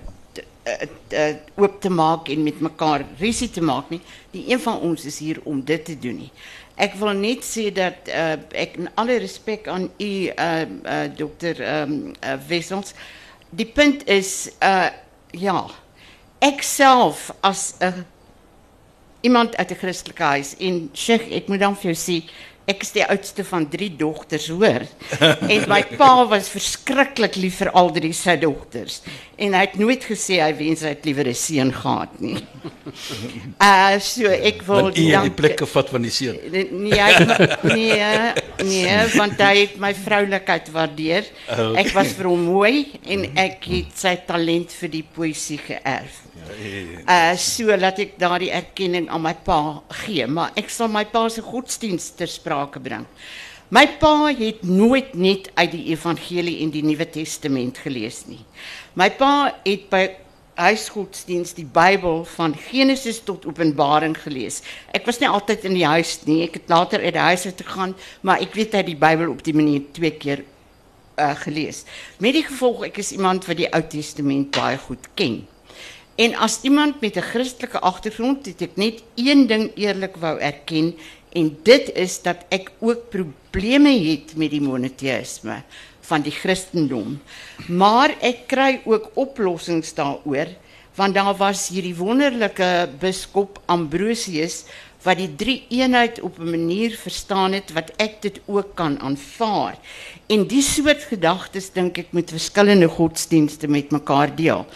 [0.66, 4.00] uh oop te maak en met mekaar risie te maak nie.
[4.30, 6.30] Die een van ons is hier om dit te doen.
[6.76, 12.12] Ek wil net sê dat uh ek alle respek aan u uh, uh dokter um,
[12.48, 12.94] Wessels
[13.50, 14.90] die punt is uh
[15.30, 15.66] ja,
[16.42, 18.04] ek self as 'n
[19.22, 22.22] iemand uit 'n Christelike huis en Sheikh, ek moet dan vir jou sê
[22.70, 24.84] ek is die oudste van drie dogters, hoor.
[25.52, 29.00] en my pa was verskriklik lief vir al drie sy dogters.
[29.40, 32.38] En hy het nooit gesê hy wens hy het liewer 'n seun gehad nie.
[33.58, 36.38] Uh so ek wil Want u het die plek gevat van die seun.
[36.50, 38.32] Nee, nee, hy het my- nee,
[38.66, 41.28] nee, want hy het my vroulikheid waardeer.
[41.46, 41.84] Okay.
[41.84, 46.22] Ek was vir hom mooi en ek het sy talent vir die poësie geërf.
[47.04, 49.60] Uh so laat ek daardie erkenning aan my pa
[50.02, 53.06] gee, maar ek sal my pa se godsdienst ter sprake bring.
[53.70, 58.40] My pa het nooit net uit die evangelie en die Nuwe Testament gelees nie.
[58.98, 60.08] My pa het by
[60.60, 64.60] huisgodsdienst die Bybel van Genesis tot Openbaring gelees.
[64.92, 66.42] Ek was nie altyd in die huis nie.
[66.46, 69.44] Ek het later uit die huis uit gegaan, maar ek weet het die Bybel op
[69.46, 70.44] die manier twee keer
[71.20, 71.84] uh, gelees.
[72.18, 75.40] Met die gevolg ek is iemand wat die Ou Testament baie goed ken.
[76.20, 80.94] En as iemand met 'n Christelike agtergrond het ek net een ding eerlik wou erken
[81.32, 85.62] en dit is dat ek ook probleme het met die monoteïsme
[86.10, 87.18] van die Christendom.
[87.68, 90.50] Maar ek kry ook oplossings daaroor
[90.98, 94.64] want daar was hierdie wonderlike biskop Ambrosius
[95.04, 99.78] wat die drie eenheid op 'n manier verstaan het wat ek dit ook kan aanvaar.
[100.26, 104.66] En die soort gedagtes dink ek moet verskillende godsdienste met mekaar deel.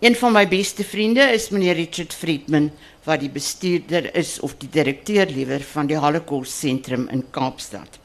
[0.00, 2.70] Een van my beste vriende is meneer Richard Friedman
[3.04, 7.98] wat die bestuurder is of die direkteur liewer van die Holocaust sentrum in Kaapstad.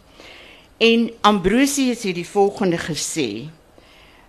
[0.77, 3.49] En Ambrosius het die volgende gesê: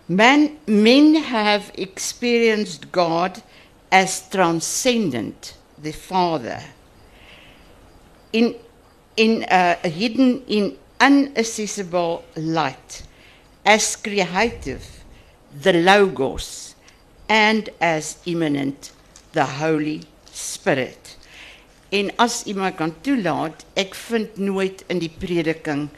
[0.07, 3.41] Man men have experienced God
[3.89, 6.63] as transcendent, the Father.
[8.31, 8.55] In
[9.15, 13.03] in uh, hidden in unaccessible light,
[13.65, 14.85] as creative,
[15.63, 16.75] the Logos,
[17.29, 18.93] and as immanent,
[19.33, 20.03] the Holy
[20.33, 21.17] Spirit.
[21.89, 25.89] En as my kan toelaat, ek vind nooit in die prediking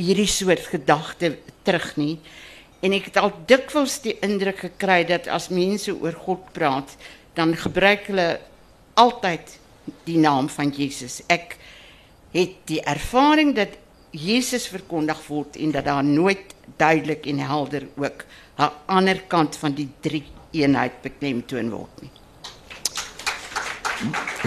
[0.00, 2.18] hierdie soort gedagte terug nie.
[2.80, 6.96] En ek het al dikwels die indruk gekry dat as mense oor God praat,
[7.36, 8.40] dan gebruik hulle
[9.00, 9.58] altyd
[10.06, 11.20] die naam van Jesus.
[11.28, 11.56] Ek
[12.32, 13.76] het die ervaring dat
[14.10, 18.24] Jesus verkondig word en dat daar nooit duidelik en helder ook
[18.58, 22.10] 'n ander kant van die drie eenheid beklemtoon word nie.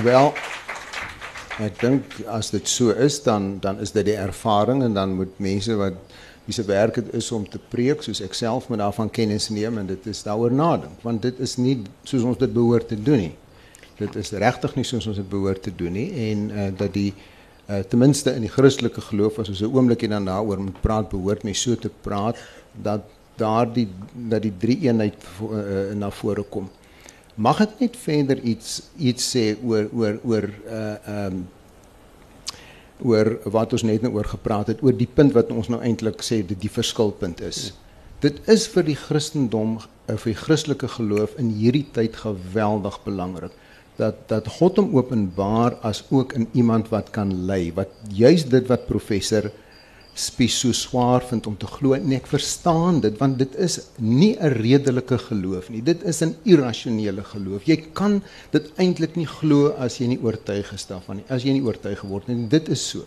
[0.04, 0.34] Wel,
[1.62, 5.40] ek dink as dit so is dan dan is dit die ervaring en dan moet
[5.40, 5.94] mense wat
[6.46, 9.78] wie se werk dit is om te preek soos ek self moet daarvan kennis neem
[9.78, 13.28] en dit is daaroor nadink want dit is nie soos ons dit behoort te doen
[13.28, 13.36] nie.
[13.98, 17.14] dit is regtig nie soos ons dit behoort te doen nie en uh, dat die
[17.70, 21.10] uh, ten minste in die Christelike geloof as ons 'n oombliekie dan daaroor moet praat,
[21.10, 22.38] behoort nie so te praat
[22.74, 23.02] dat
[23.38, 26.70] daardie dat die drie eenheid uh, na vore kom.
[27.36, 31.44] Mag ek net verder iets iets sê oor oor oor uh ehm um,
[33.04, 36.22] oor wat ons net nou oor gepraat het oor die punt wat ons nou eintlik
[36.24, 37.66] sê dit die verskilpunt is.
[37.66, 37.80] Ja.
[38.24, 43.58] Dit is vir die Christendom of vir die Christelike geloof in hierdie tyd geweldig belangrik
[43.98, 48.70] dat dat God hom openbaar as ook in iemand wat kan lei wat juis dit
[48.72, 49.50] wat professor
[50.14, 51.94] spies so swaar vind om te glo.
[51.98, 55.82] En ek verstaan dit want dit is nie 'n redelike geloof nie.
[55.82, 57.64] Dit is 'n irrasionele geloof.
[57.66, 58.22] Jy kan
[58.52, 62.00] dit eintlik nie glo as jy nie oortuig is daarvan nie as jy nie oortuig
[62.00, 62.48] geword het nie.
[62.48, 63.06] Dit is so.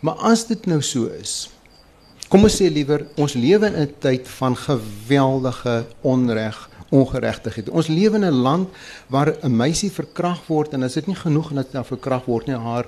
[0.00, 1.48] Maar as dit nou so is
[2.28, 7.70] kom ons sê liewer ons lewe in 'n tyd van geweldige onreg ongeregtigheid.
[7.70, 8.68] Ons lewe in 'n land
[9.08, 12.46] waar 'n meisie verkragt word en as dit nie genoeg en dit dan verkragt word
[12.46, 12.86] nie, haar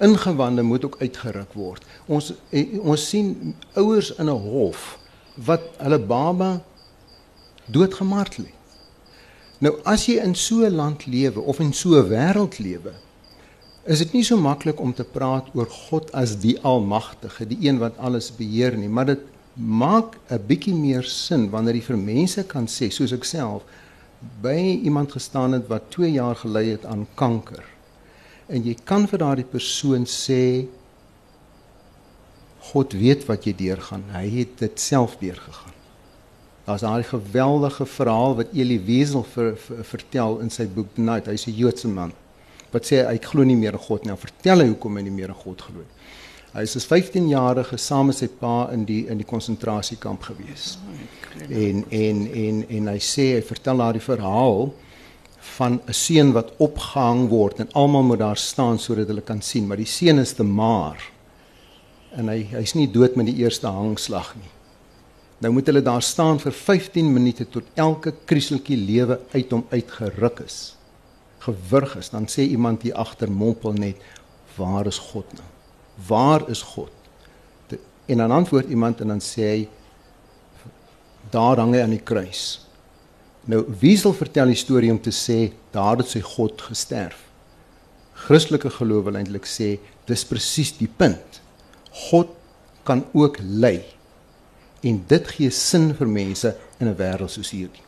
[0.00, 1.84] ingewande moet ook uitgeruk word.
[2.06, 4.98] Ons eh, ons sien ouers in 'n hof
[5.34, 6.62] wat hulle baba
[7.64, 8.54] doodgemartel het.
[9.58, 12.92] Nou as jy in so 'n land lewe of in so 'n wêreld lewe,
[13.84, 17.78] is dit nie so maklik om te praat oor God as die almagtige, die een
[17.78, 19.20] wat alles beheer nie, maar dit
[19.54, 23.62] maak 'n bietjie meer sin wanneer jy vir mense kan sê soos ek self
[24.42, 27.64] by iemand gestaan het wat 2 jaar gelei het aan kanker.
[28.48, 30.66] En jy kan vir daardie persoon sê
[32.72, 34.04] God weet wat jy deurgaan.
[34.10, 35.74] Hy het dit self deurgegaan.
[36.66, 41.30] Daar's daai geweldige verhaal wat Elie Wiesel ver, ver, vertel in sy boek Night.
[41.30, 42.12] Hy's 'n Joodse man
[42.72, 44.10] wat sê hy glo nie meer in God nie.
[44.10, 45.94] Nou vertel hy hoekom hy nie meer in God glo nie.
[46.56, 50.78] Hy is as 15 jarige saam met sy pa in die in die konsentrasiekamp gewees.
[51.48, 54.72] En en en en hy sê hy vertel daar die verhaal
[55.56, 59.66] van 'n seun wat opgehang word en almal moet daar staan sodat hulle kan sien,
[59.66, 61.00] maar die seun is te maar.
[62.16, 64.50] En hy hy's nie dood met die eerste hangslag nie.
[65.38, 70.40] Nou moet hulle daar staan vir 15 minute tot elke krieseltjie lewe uit hom uitgeruk
[70.40, 70.76] is.
[71.38, 73.96] Gewurg is, dan sê iemand hier agter mompel net,
[74.56, 75.56] "Waar is God nou?"
[75.96, 76.90] waar is God?
[78.06, 79.68] En dan antwoord iemand en dan sê hy
[81.30, 82.65] daar hang hy aan die kruis.
[83.46, 87.20] Nou wie sal vertel die storie om te sê daar het sy God gesterf?
[88.26, 89.76] Christelike geloof wil eintlik sê
[90.08, 91.38] dis presies die punt.
[92.10, 92.32] God
[92.86, 93.84] kan ook lei.
[94.82, 97.82] En dit gee sin vir mense in 'n wêreld soos hierdie.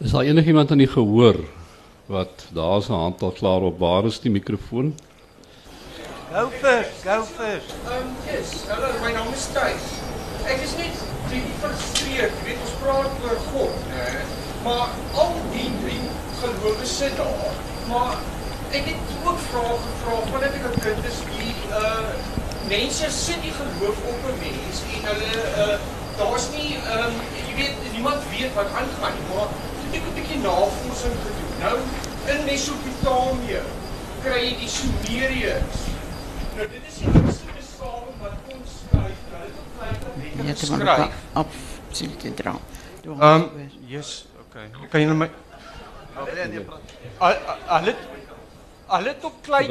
[0.00, 1.44] Is daar enigiemand aan die gehoor
[2.06, 4.94] wat daar se hand al klaar op waar is die mikrofoon?
[6.32, 7.72] Go first, go first.
[7.88, 9.84] Um, yes, hallo, my naam is Thys.
[10.44, 10.92] Ek is net
[11.30, 14.37] bietjie frustreerd, jy weet ons praat oor God, né?
[14.68, 14.88] Maar
[15.22, 16.00] al die drie
[16.40, 17.54] gelowe sit daar.
[17.88, 18.16] Maar
[18.76, 22.10] ek het ook vrae gevra wanneer ek 'n kind is wie uh
[22.68, 25.32] mense sit die geloof op 'n mens en hulle
[25.64, 25.78] uh
[26.18, 27.14] daar's nie um
[27.46, 29.48] jy weet niemand weet wat aangaan nie, maar
[29.96, 31.52] ek het 'n bietjie navorsing gedoen.
[31.64, 31.78] Nou
[32.32, 33.62] in Mesopotamië
[34.22, 35.80] kry jy die Sumeriërs
[36.56, 39.96] Nou dit is die eerste beschaving wat ons skryf, nou dit op klein
[40.36, 40.70] Ja, dit
[41.36, 41.52] op op
[41.90, 42.54] sien te dra.
[43.20, 43.42] Ehm
[43.86, 44.27] yes, okay.
[44.52, 45.28] Kan jy my
[47.68, 47.94] Hulle
[48.88, 49.68] hulle op klein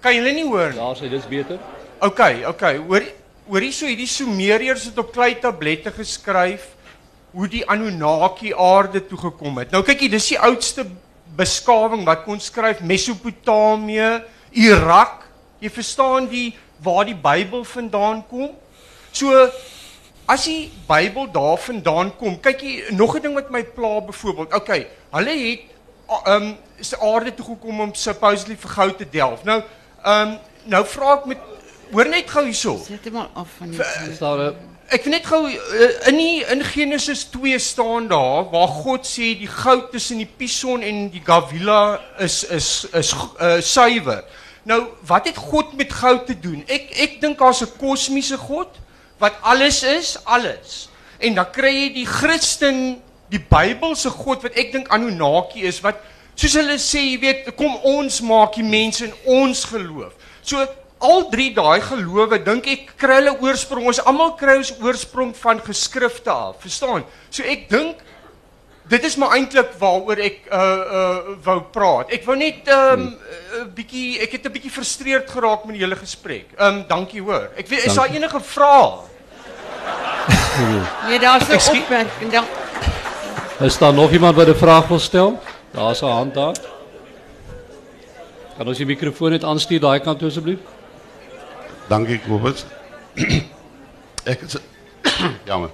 [0.00, 0.80] kan jy nie hoor nie.
[0.80, 1.60] Daar sê dis beter.
[2.00, 2.78] Okay, okay.
[2.80, 3.04] Hoor
[3.50, 6.68] hoor hierso hierdie Sumeriërs het op klei tablette geskryf
[7.34, 9.72] hoe die Anunnaki aarde toe gekom het.
[9.74, 10.86] Nou kyk jy, dis die oudste
[11.38, 14.20] beskawing wat kon skryf Mesopotamië,
[14.58, 18.48] Irak, Jy verstaan die waar die Bybel vandaan kom?
[19.12, 19.28] So
[20.30, 24.54] as die Bybel daar vandaan kom, kyk jy nog 'n ding wat my pla byvoorbeeld.
[24.54, 25.60] Okay, hulle het
[26.24, 29.44] ehm um, se aarde toe gekom om supposedly vir goud te delf.
[29.44, 29.62] Nou
[30.04, 31.38] ehm um, nou vra ek met
[31.92, 32.78] hoor net gou hierso.
[32.86, 33.78] Sit hom af van die
[34.90, 39.50] Ek net gou uh, in die in Genesis 2 staan daar waar God sê die
[39.50, 44.24] goud tussen die pison en die gavila is is is uh, suiwer.
[44.62, 46.64] Nou, wat het God met goud te doen?
[46.66, 48.78] Ek ek dink daar's 'n kosmiese God
[49.20, 50.88] wat alles is, alles.
[51.20, 53.00] En dan kry jy die Christen,
[53.30, 56.00] die Bybelse God wat ek dink Anunnaki is wat
[56.34, 60.16] soos hulle sê, jy weet, kom ons maak die mense in ons geloof.
[60.42, 60.64] So
[61.00, 63.86] al drie daai gelowe dink ek kry hulle oorsprong.
[63.92, 66.60] Ons almal kry ons oorsprong van geskrifte af.
[66.64, 67.04] Verstaan?
[67.32, 68.00] So ek dink
[68.90, 70.60] dit is maar eintlik waaroor ek uh
[70.98, 72.10] uh wou praat.
[72.10, 75.84] Ek wou net um 'n uh, bietjie ek het 'n bietjie frustreerd geraak met die
[75.84, 76.50] hele gesprek.
[76.58, 77.50] Um dankie hoor.
[77.56, 78.90] Ek weet is daar enige vrae?
[81.06, 82.44] Nee, daar's 'n opmerking dan.
[83.60, 85.38] Is daar nog iemand wat 'n vraag wil stel?
[85.70, 86.54] Daar's 'n hand daar.
[88.56, 90.58] Kan ons die mikrofoon net aanstuur daai kant toe asseblief?
[91.88, 92.64] Dankie Kobus.
[94.32, 94.56] Ek is
[95.48, 95.70] jammer.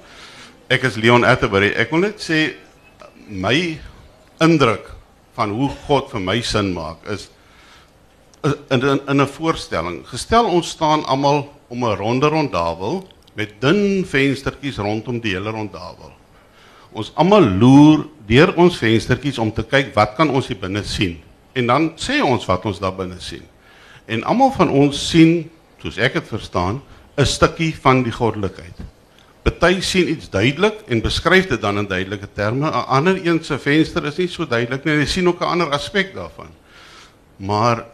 [0.69, 1.73] Ek is Leon Atterbury.
[1.75, 2.55] Ek wil net sê
[3.29, 3.79] my
[4.41, 4.93] indruk
[5.37, 7.29] van hoe God vir my sin maak is
[8.45, 10.07] in in, in 'n voorstelling.
[10.07, 16.12] Gestel ons staan almal om 'n ronde rondawel met dun venstertjies rondom die hele rondawel.
[16.93, 21.18] Ons almal loer deur ons venstertjies om te kyk wat kan ons hier binne sien.
[21.53, 23.43] En dan sê ons wat ons daar binne sien.
[24.07, 25.51] En almal van ons sien,
[25.83, 26.81] soos ek dit verstaan,
[27.16, 28.95] 'n stukkie van die goddelikheid.
[29.47, 32.66] Party sien iets duidelik en beskryf dit dan in duidelike terme.
[32.66, 34.94] 'n Ander een se venster is nie so duidelik nie.
[34.94, 36.51] Jy sien ook 'n ander aspek daarvan.
[37.36, 37.84] Maar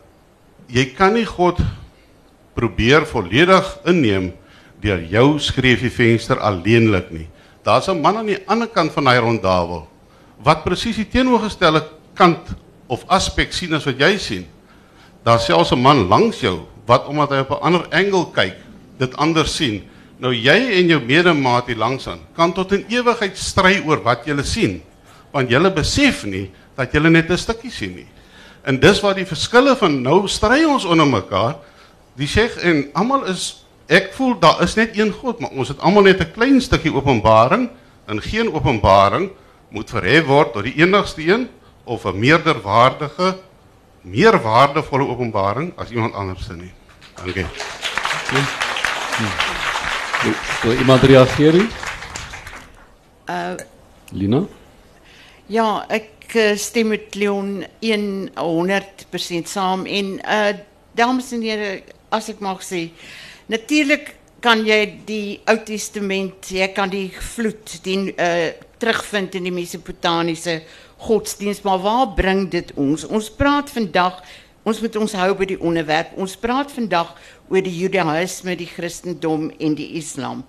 [0.66, 1.58] jy kan nie God
[2.54, 4.32] probeer volledig inneem
[4.80, 7.28] deur jou skreefie venster alleenlik nie.
[7.62, 9.88] Daar's 'n man aan die ander kant van daai ronddawel
[10.42, 11.84] wat presies die teenoorgestelde
[12.14, 12.48] kant
[12.86, 14.46] of aspek sien as wat jy sien.
[15.22, 18.56] Daar's selfs 'n man langs jou wat omdat hy op 'n ander angle kyk,
[18.98, 19.82] dit anders sien.
[20.22, 24.26] Nou jy en jou medemaat hier langs aan kan tot in ewigheid stry oor wat
[24.28, 24.78] jy sien,
[25.34, 28.06] want jy besef nie dat jy net 'n stukkie sien nie.
[28.64, 31.56] En dis waar die verskille van nou stry ons onder mekaar.
[32.16, 35.80] Die sê en almal is ek voel daar is net een God, maar ons het
[35.80, 37.68] almal net 'n klein stukkie openbaring
[38.06, 39.30] en geen openbaring
[39.70, 41.48] moet verhef word tot die enigste een
[41.84, 43.38] of 'n meerderwaardige
[44.02, 46.72] meer waardevolle openbaring as iemand anders se nie.
[47.16, 47.46] Dankie.
[50.62, 51.54] Wil iemand reageer?
[53.26, 53.54] Uh
[54.12, 54.42] Lina?
[55.52, 60.52] ja, ek uh, stem met Leon 100% saam en uh
[60.92, 61.68] dames en here,
[62.12, 62.90] as ek mag sê,
[63.48, 64.10] natuurlik
[64.44, 68.52] kan jy die Ou Testament, jy kan die vloed, die uh
[68.82, 70.60] terugvind in die Mesopotamiese
[71.02, 73.06] godsdienst, maar waar bring dit ons?
[73.06, 74.18] Ons praat vandag,
[74.66, 76.12] ons moet ons hou by die onderwerp.
[76.18, 77.14] Ons praat vandag
[77.52, 80.40] oor die Judaïsme, die Christendom en die Islam.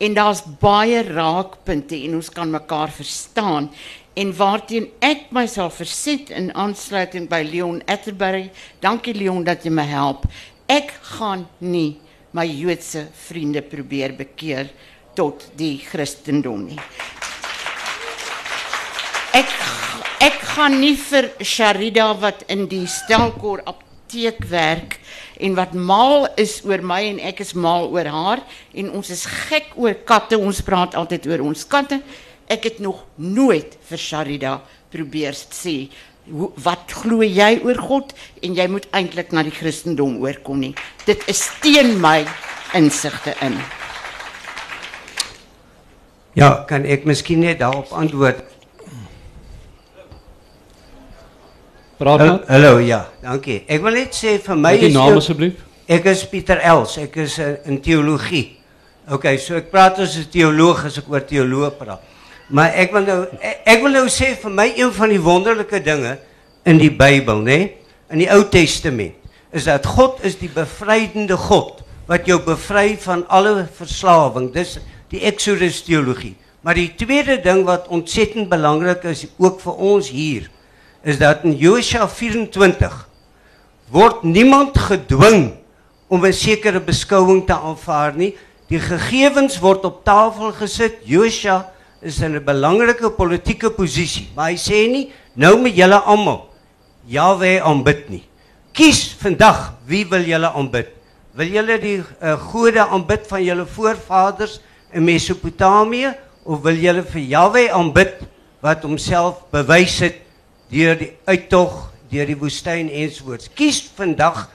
[0.00, 3.68] En daar's baie raakpunte en ons kan mekaar verstaan.
[4.16, 8.48] En waarteen ek myself verset in aansluiting by Leon Atterbury.
[8.80, 10.24] Dankie Leon dat jy my help.
[10.68, 11.98] Ek gaan nie
[12.36, 14.72] my Joodse vriende probeer bekeer
[15.16, 16.80] tot die Christendom nie.
[19.36, 19.52] Ek
[20.24, 23.60] ek gaan nie vir Sharida wat in die Stelkor
[24.06, 25.00] apteek werk
[25.40, 28.42] en wat mal is oor my en ek is mal oor haar
[28.72, 30.38] en ons is gek oor katte.
[30.38, 31.98] Ons praat altyd oor ons katte.
[32.46, 34.60] Ek het nog nooit vir Sharida
[34.94, 35.88] probeer sê
[36.62, 40.74] wat glo jy oor God en jy moet eintlik na die Christendom oorkom nie.
[41.06, 42.22] Dit is teen my
[42.74, 43.58] insigte in.
[46.38, 48.55] Ja, kan ek miskien net daarop antwoord?
[51.96, 52.42] Praat maar.
[52.46, 53.62] Hallo, ja, dankie.
[53.72, 55.62] Ek wil net sê vir my Net die naam asseblief.
[55.88, 58.58] Ek is Pieter Els, ek is uh, in teologie.
[59.08, 62.02] OK, so ek praat as 'n teoloog as ek oor teoloë praat.
[62.52, 65.80] Maar ek wil nou ek, ek wil nou sê vir my een van die wonderlike
[65.80, 66.18] dinge
[66.68, 67.58] in die Bybel, nê,
[68.12, 69.16] in die Ou Testament,
[69.56, 71.80] is dat God is die bevrydende God
[72.10, 74.50] wat jou bevry van alle verslawing.
[74.52, 74.76] Dis
[75.08, 76.34] die Exodus teologie.
[76.60, 80.50] Maar die tweede ding wat ontsettend belangrik is ook vir ons hier
[81.06, 82.94] is dat in Josua 24
[83.94, 85.54] word niemand gedwing
[86.10, 88.34] om 'n sekere beskouing te aanvaar nie.
[88.66, 90.98] Die gegevens word op tafel gesit.
[91.04, 91.70] Josua
[92.02, 96.50] is in 'n belangrike politieke posisie, maar hy sê nie nou met julle almal
[97.06, 98.24] Jahwe aanbid nie.
[98.72, 100.88] Kies vandag wie wil julle aanbid?
[101.34, 104.60] Wil julle die uh, gode aanbid van julle voorvaders
[104.92, 108.26] in Mesopotamië of wil julle vir Jahwe aanbid
[108.60, 110.25] wat homself bewys het
[110.70, 113.50] deur die uittog deur die woestyn ensovoorts.
[113.54, 114.46] Kies vandag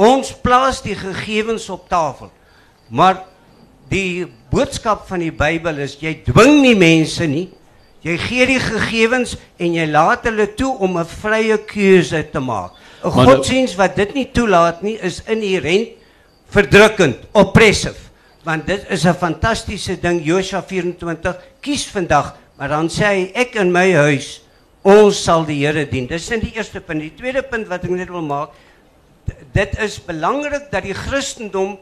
[0.00, 2.30] ons plaas die gegevens op tafel.
[2.92, 3.24] Maar
[3.92, 7.48] die boodskap van die Bybel is jy dwing nie mense nie.
[8.02, 12.72] Jy gee die gegevens en jy laat hulle toe om 'n vrye keuse te maak.
[13.04, 15.88] 'n nou- Godsdienst wat dit nie toelaat nie is inherent
[16.50, 18.10] verdrukkend, oppressive.
[18.44, 23.54] Want dit is 'n fantastiese ding Josua 24 kies vandag, maar dan sê hy ek
[23.54, 24.41] in my huis
[24.82, 26.08] ons sal die Here dien.
[26.10, 27.02] Dis in die eerste punt.
[27.02, 28.54] Die tweede punt wat ek net wil maak,
[29.54, 31.76] dit is belangrik dat die Christendom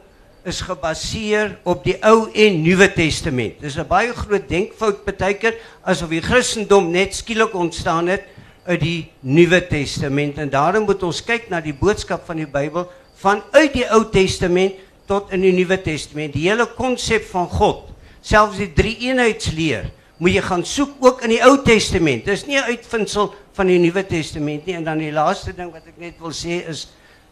[0.45, 3.59] is gebaseer op die Ou en Nuwe Testament.
[3.61, 8.23] Dis 'n baie groot denkfout partykeer asof die Christendom net skielik ontstaan het
[8.65, 12.89] uit die Nuwe Testament en daarom moet ons kyk na die boodskap van die Bybel
[13.15, 14.73] vanuit die Ou Testament
[15.07, 16.33] tot in die Nuwe Testament.
[16.33, 17.89] Die hele konsep van God,
[18.21, 19.91] selfs die drie-eenheidsleer,
[20.21, 22.25] moet jy gaan soek ook in die Ou Testament.
[22.25, 25.87] Dis nie 'n uitvinding van die Nuwe Testament nie en dan die laaste ding wat
[25.87, 26.87] ek net wil sê is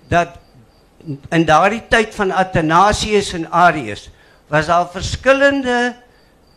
[0.10, 0.40] dat
[1.32, 4.10] in daardie tyd van Athanasius en Arius
[4.50, 5.96] was daar verskillende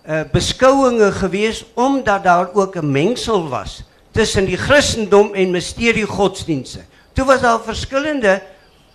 [0.09, 6.81] uh, beskouinge gewees omdat daar ook 'n mengsel was tussen die Christendom en misterie godsdienste.
[7.13, 8.43] Toe was daar verskillende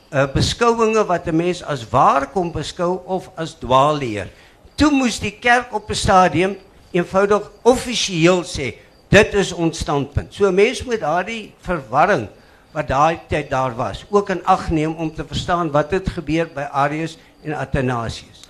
[0.10, 4.28] uh, beskouinge wat 'n mens as waar kom beskou of as dwaalleer.
[4.76, 6.58] Toe moes die kerk op 'n stadium
[6.98, 8.74] eenvoudig offisieel sê
[9.14, 10.34] dit is ons standpunt.
[10.34, 12.28] So mense moet daardie verwarring
[12.76, 16.50] wat daai tyd daar was ook in ag neem om te verstaan wat het gebeur
[16.54, 18.46] by Arius en Athanasius.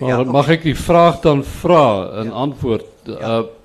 [0.00, 2.44] Maar ja, mag ek die vraag dan vra in ja.
[2.46, 3.40] antwoord ja.
[3.40, 3.58] uh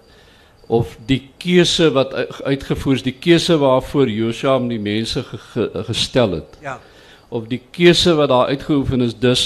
[0.66, 6.40] of die keuse wat uitgevoer is, die keuse waarvoor Joshua die mense ge, ge, gestel
[6.40, 6.56] het.
[6.62, 6.80] Ja.
[7.30, 9.44] Of die keuse wat daar uitgeoefen is dus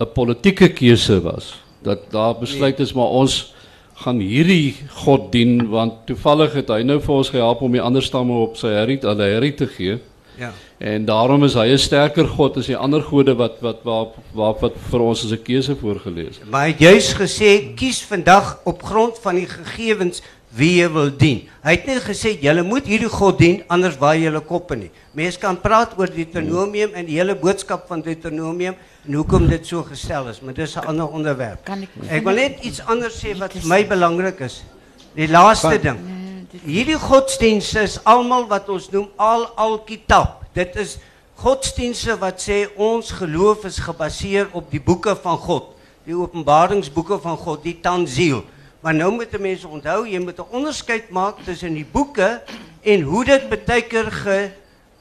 [0.00, 1.60] 'n politieke keuse was.
[1.82, 2.86] Dat daar besluit nee.
[2.86, 3.54] is maar ons
[3.98, 8.04] gaan hierdie God dien want toevallig het hy nou vir ons gehelp om die ander
[8.04, 9.98] stamme op sy herrie hulle herrie te gee.
[10.38, 10.52] Ja.
[10.78, 14.54] En daarom is hy 'n sterker God as die ander gode wat wat waar waar
[14.60, 16.38] wat vir ons as 'n keuse voorgeles.
[16.50, 20.22] Maar hy het juis gesê kies vandag op grond van die gegevens
[20.56, 21.42] wie jy wil dien.
[21.64, 24.90] Hy het net gesê julle moet hierdie God dien anders waai julle koppe nie.
[25.16, 29.82] Mense kan praat oor Deuteronomium en die hele boodskap van Deuteronomium en hoekom dit so
[29.84, 31.64] gestel is, maar dis 'n ander onderwerp.
[31.64, 34.62] Kan ek Ek wil net iets anders sê wat vir my belangrik is.
[35.14, 35.98] Die laaste ding.
[36.64, 40.44] Hierdie godsdienste is almal wat ons noem al al kitab.
[40.54, 40.98] Dit is
[41.36, 45.74] godsdienste wat sê ons geloof is gebaseer op die boeke van God,
[46.04, 48.44] die openbaringsboeke van God, die Tanziel.
[48.80, 52.42] Maar nou moet mense onthou, jy moet 'n onderskeid maak tussen die boeke
[52.82, 54.10] en hoe dit baie keer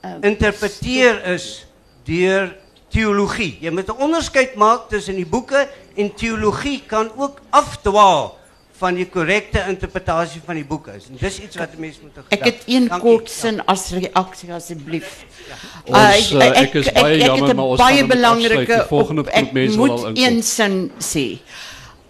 [0.01, 1.67] geïnterpreteer is
[2.03, 2.55] deur
[2.89, 3.57] teologie.
[3.61, 8.38] Jy moet 'n onderskeid maak tussen die boeke en teologie kan ook afdwaal
[8.78, 11.07] van die korrekte interpretasie van die boek is.
[11.09, 12.36] En dis iets wat mense moet gedagte.
[12.38, 15.25] Ek het een kort sin as reaksie asseblief.
[15.47, 15.55] Ja.
[15.86, 19.95] Ons uh, ek, ek is baie jammer maar ons baie belangrike volgende mense al.
[19.97, 21.25] Ek moet een sin sê.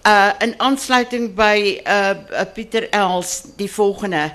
[0.08, 4.30] Uh in aansluiting by uh Pieter Els die volgende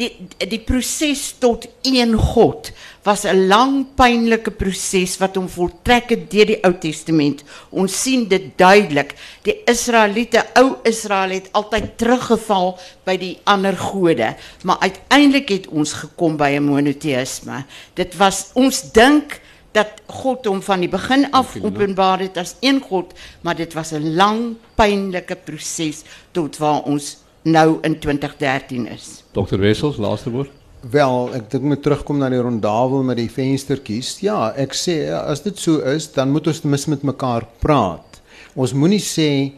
[0.00, 2.70] die die proses tot een God
[3.04, 7.42] was 'n lang pynlike proses wat hom voltrek het deur die Ou Testament.
[7.70, 9.14] Ons sien dit duidelik.
[9.42, 15.92] Die Israeliete, ou Israel het altyd teruggeval by die ander gode, maar uiteindelik het ons
[15.92, 17.64] gekom by 'n monoteïsme.
[17.94, 19.40] Dit was ons dink
[19.72, 23.92] dat God hom van die begin af openbaar het as een God, maar dit was
[23.92, 26.02] 'n lang pynlike proses
[26.32, 29.22] tot waar ons nou in 2013 is.
[29.32, 30.50] Dr Wessels, laaste woord.
[30.80, 34.20] Wel, ek dink moet terugkom na die rondawel met die venstertjies.
[34.24, 38.20] Ja, ek sê as dit so is, dan moet ons mis met mekaar praat.
[38.54, 39.52] Ons moenie sê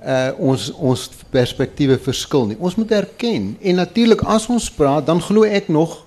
[0.00, 2.56] uh ons ons perspektiewe verskil nie.
[2.58, 5.98] Ons moet erken en natuurlik as ons praat, dan glo ek nog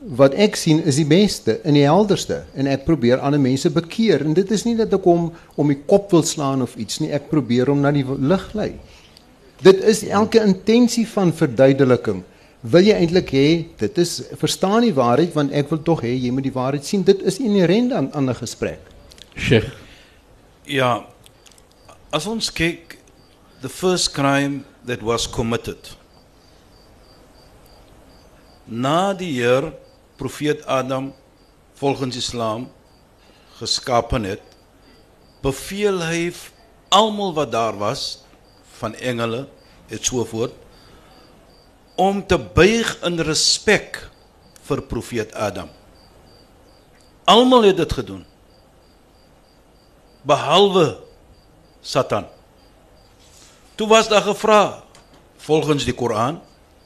[0.00, 4.24] wat ek sien is die beste en die helderste en ek probeer ander mense bekeer
[4.24, 5.28] en dit is nie dat ek hom
[5.60, 7.12] om die kop wil slaan of iets nie.
[7.12, 8.72] Ek probeer hom na die lig lei.
[9.60, 12.24] Dit is elke intensie van verduideliking
[12.60, 13.46] wil jy eintlik hê
[13.80, 17.04] dit is verstaan die waarheid want ek wil tog hê jy moet die waarheid sien
[17.04, 18.80] dit is inherent aan 'n gesprek.
[19.36, 19.72] Sheikh.
[20.66, 21.06] Ja.
[22.12, 22.98] As ons kyk
[23.62, 25.96] the first crime that was committed.
[28.66, 29.72] Na die Heer
[30.20, 31.14] profeet Adam
[31.80, 32.68] volgens Islam
[33.56, 34.42] geskapen het,
[35.40, 36.28] beveel hy
[36.92, 38.20] almal wat daar was
[38.80, 39.46] van engele
[39.88, 40.52] et so voort
[42.00, 43.98] om te buig in respek
[44.68, 45.68] vir profeet Adam.
[47.28, 48.22] Almal het dit gedoen.
[50.24, 51.00] Behalwe
[51.80, 52.26] Satan.
[53.76, 54.82] Toe was daar gevra
[55.40, 56.40] volgens die Koran,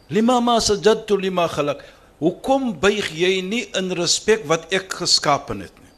[0.08, 1.82] "Lima ma sajadtu lima khalaq?"
[2.24, 5.92] Hoekom buig jy nie in respek wat ek geskapen het nie?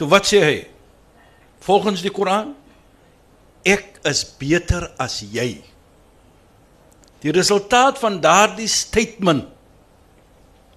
[0.00, 0.56] Toe wat sê hy?
[1.60, 2.54] Volgens die Koran,
[3.64, 5.62] "Ek is beter as jy."
[7.20, 9.48] Die resultaat van daardie statement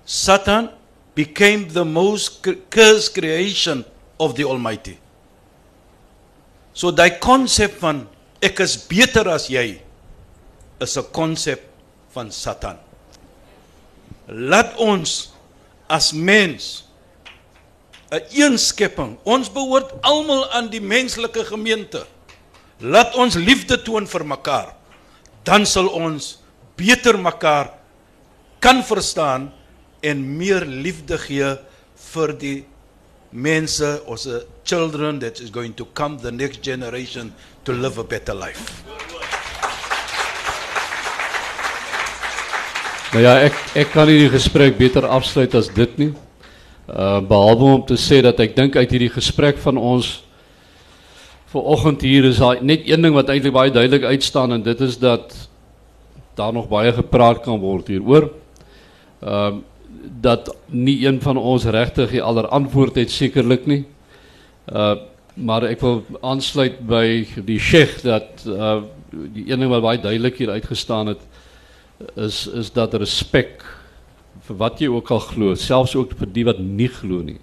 [0.05, 0.69] Satan
[1.15, 3.85] became the most cursed creation
[4.17, 4.97] of the Almighty.
[6.73, 8.07] So daai konsep van
[8.41, 9.79] ek is beter as jy
[10.81, 11.61] is 'n konsep
[12.09, 12.88] van Satan.
[14.29, 15.31] Laat ons
[15.89, 16.85] as mens
[18.09, 22.05] 'n een skepping, ons behoort almal aan die menslike gemeente.
[22.79, 24.73] Laat ons liefde toon vir mekaar.
[25.43, 26.39] Dan sal ons
[26.75, 27.73] beter mekaar
[28.59, 29.51] kan verstaan
[30.01, 31.57] en meer liefde gee
[32.13, 32.65] vir die
[33.31, 34.27] mense ons
[34.63, 38.98] children that is going to come the next generation to live a better life.
[43.09, 46.11] Nou ja, ek ek kan nie die gesprek beter afsluit as dit nie.
[46.85, 50.09] Uh behalwe om te sê dat ek dink uit hierdie gesprek van ons
[51.49, 54.99] vanoggend hier is daar net een ding wat eintlik baie duidelik uitstaan en dit is
[55.01, 55.33] dat
[56.37, 58.29] daar nog baie gepraat kan word hieroor.
[59.25, 59.65] Ehm uh,
[60.21, 63.83] dat nie een van ons regtig die aller antwoord het sekerlik nie.
[64.69, 64.99] Uh
[65.33, 70.37] maar ek wil aansluit by die Sheikh dat uh die een ding wat baie duidelik
[70.37, 71.28] hier uitgestaan het
[72.15, 73.63] is is dat respek
[74.47, 77.39] vir wat jy ook al glo, selfs ook vir die wat nie glo nie.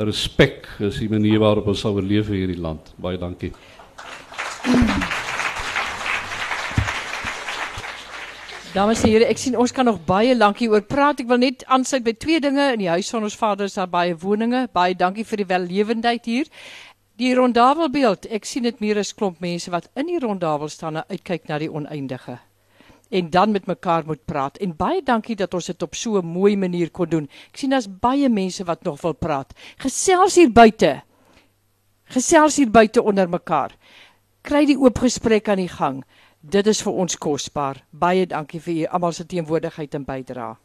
[0.00, 2.94] Respek is die manier waarop ons sal oorleef in hierdie land.
[2.96, 3.52] Baie dankie.
[8.72, 11.20] Dames en here, ek sien ons kan nog baie lank hieroor praat.
[11.20, 12.70] Ek wil net aansluit by twee dinge.
[12.72, 14.64] In die huis van ons Vader is daar baie woninge.
[14.72, 16.48] Baie dankie vir die wellewendheid hier.
[17.20, 21.12] Die rondawelbeeld, ek sien dit meer as klomp mense wat in die rondawel staan en
[21.12, 22.40] uitkyk na die oneindige
[23.12, 24.56] en dan met mekaar moet praat.
[24.56, 27.28] En baie dankie dat ons dit op so 'n mooi manier kon doen.
[27.52, 29.52] Ek sien daar's baie mense wat nog wil praat.
[29.76, 31.02] Gesels hier buite.
[32.04, 33.76] Gesels hier buite onder mekaar.
[34.42, 36.04] Kry die oop gesprek aan die gang.
[36.40, 37.84] Dit is vir ons kosbaar.
[37.90, 40.56] Baie dankie vir u almal se teenwoordigheid en bydrae.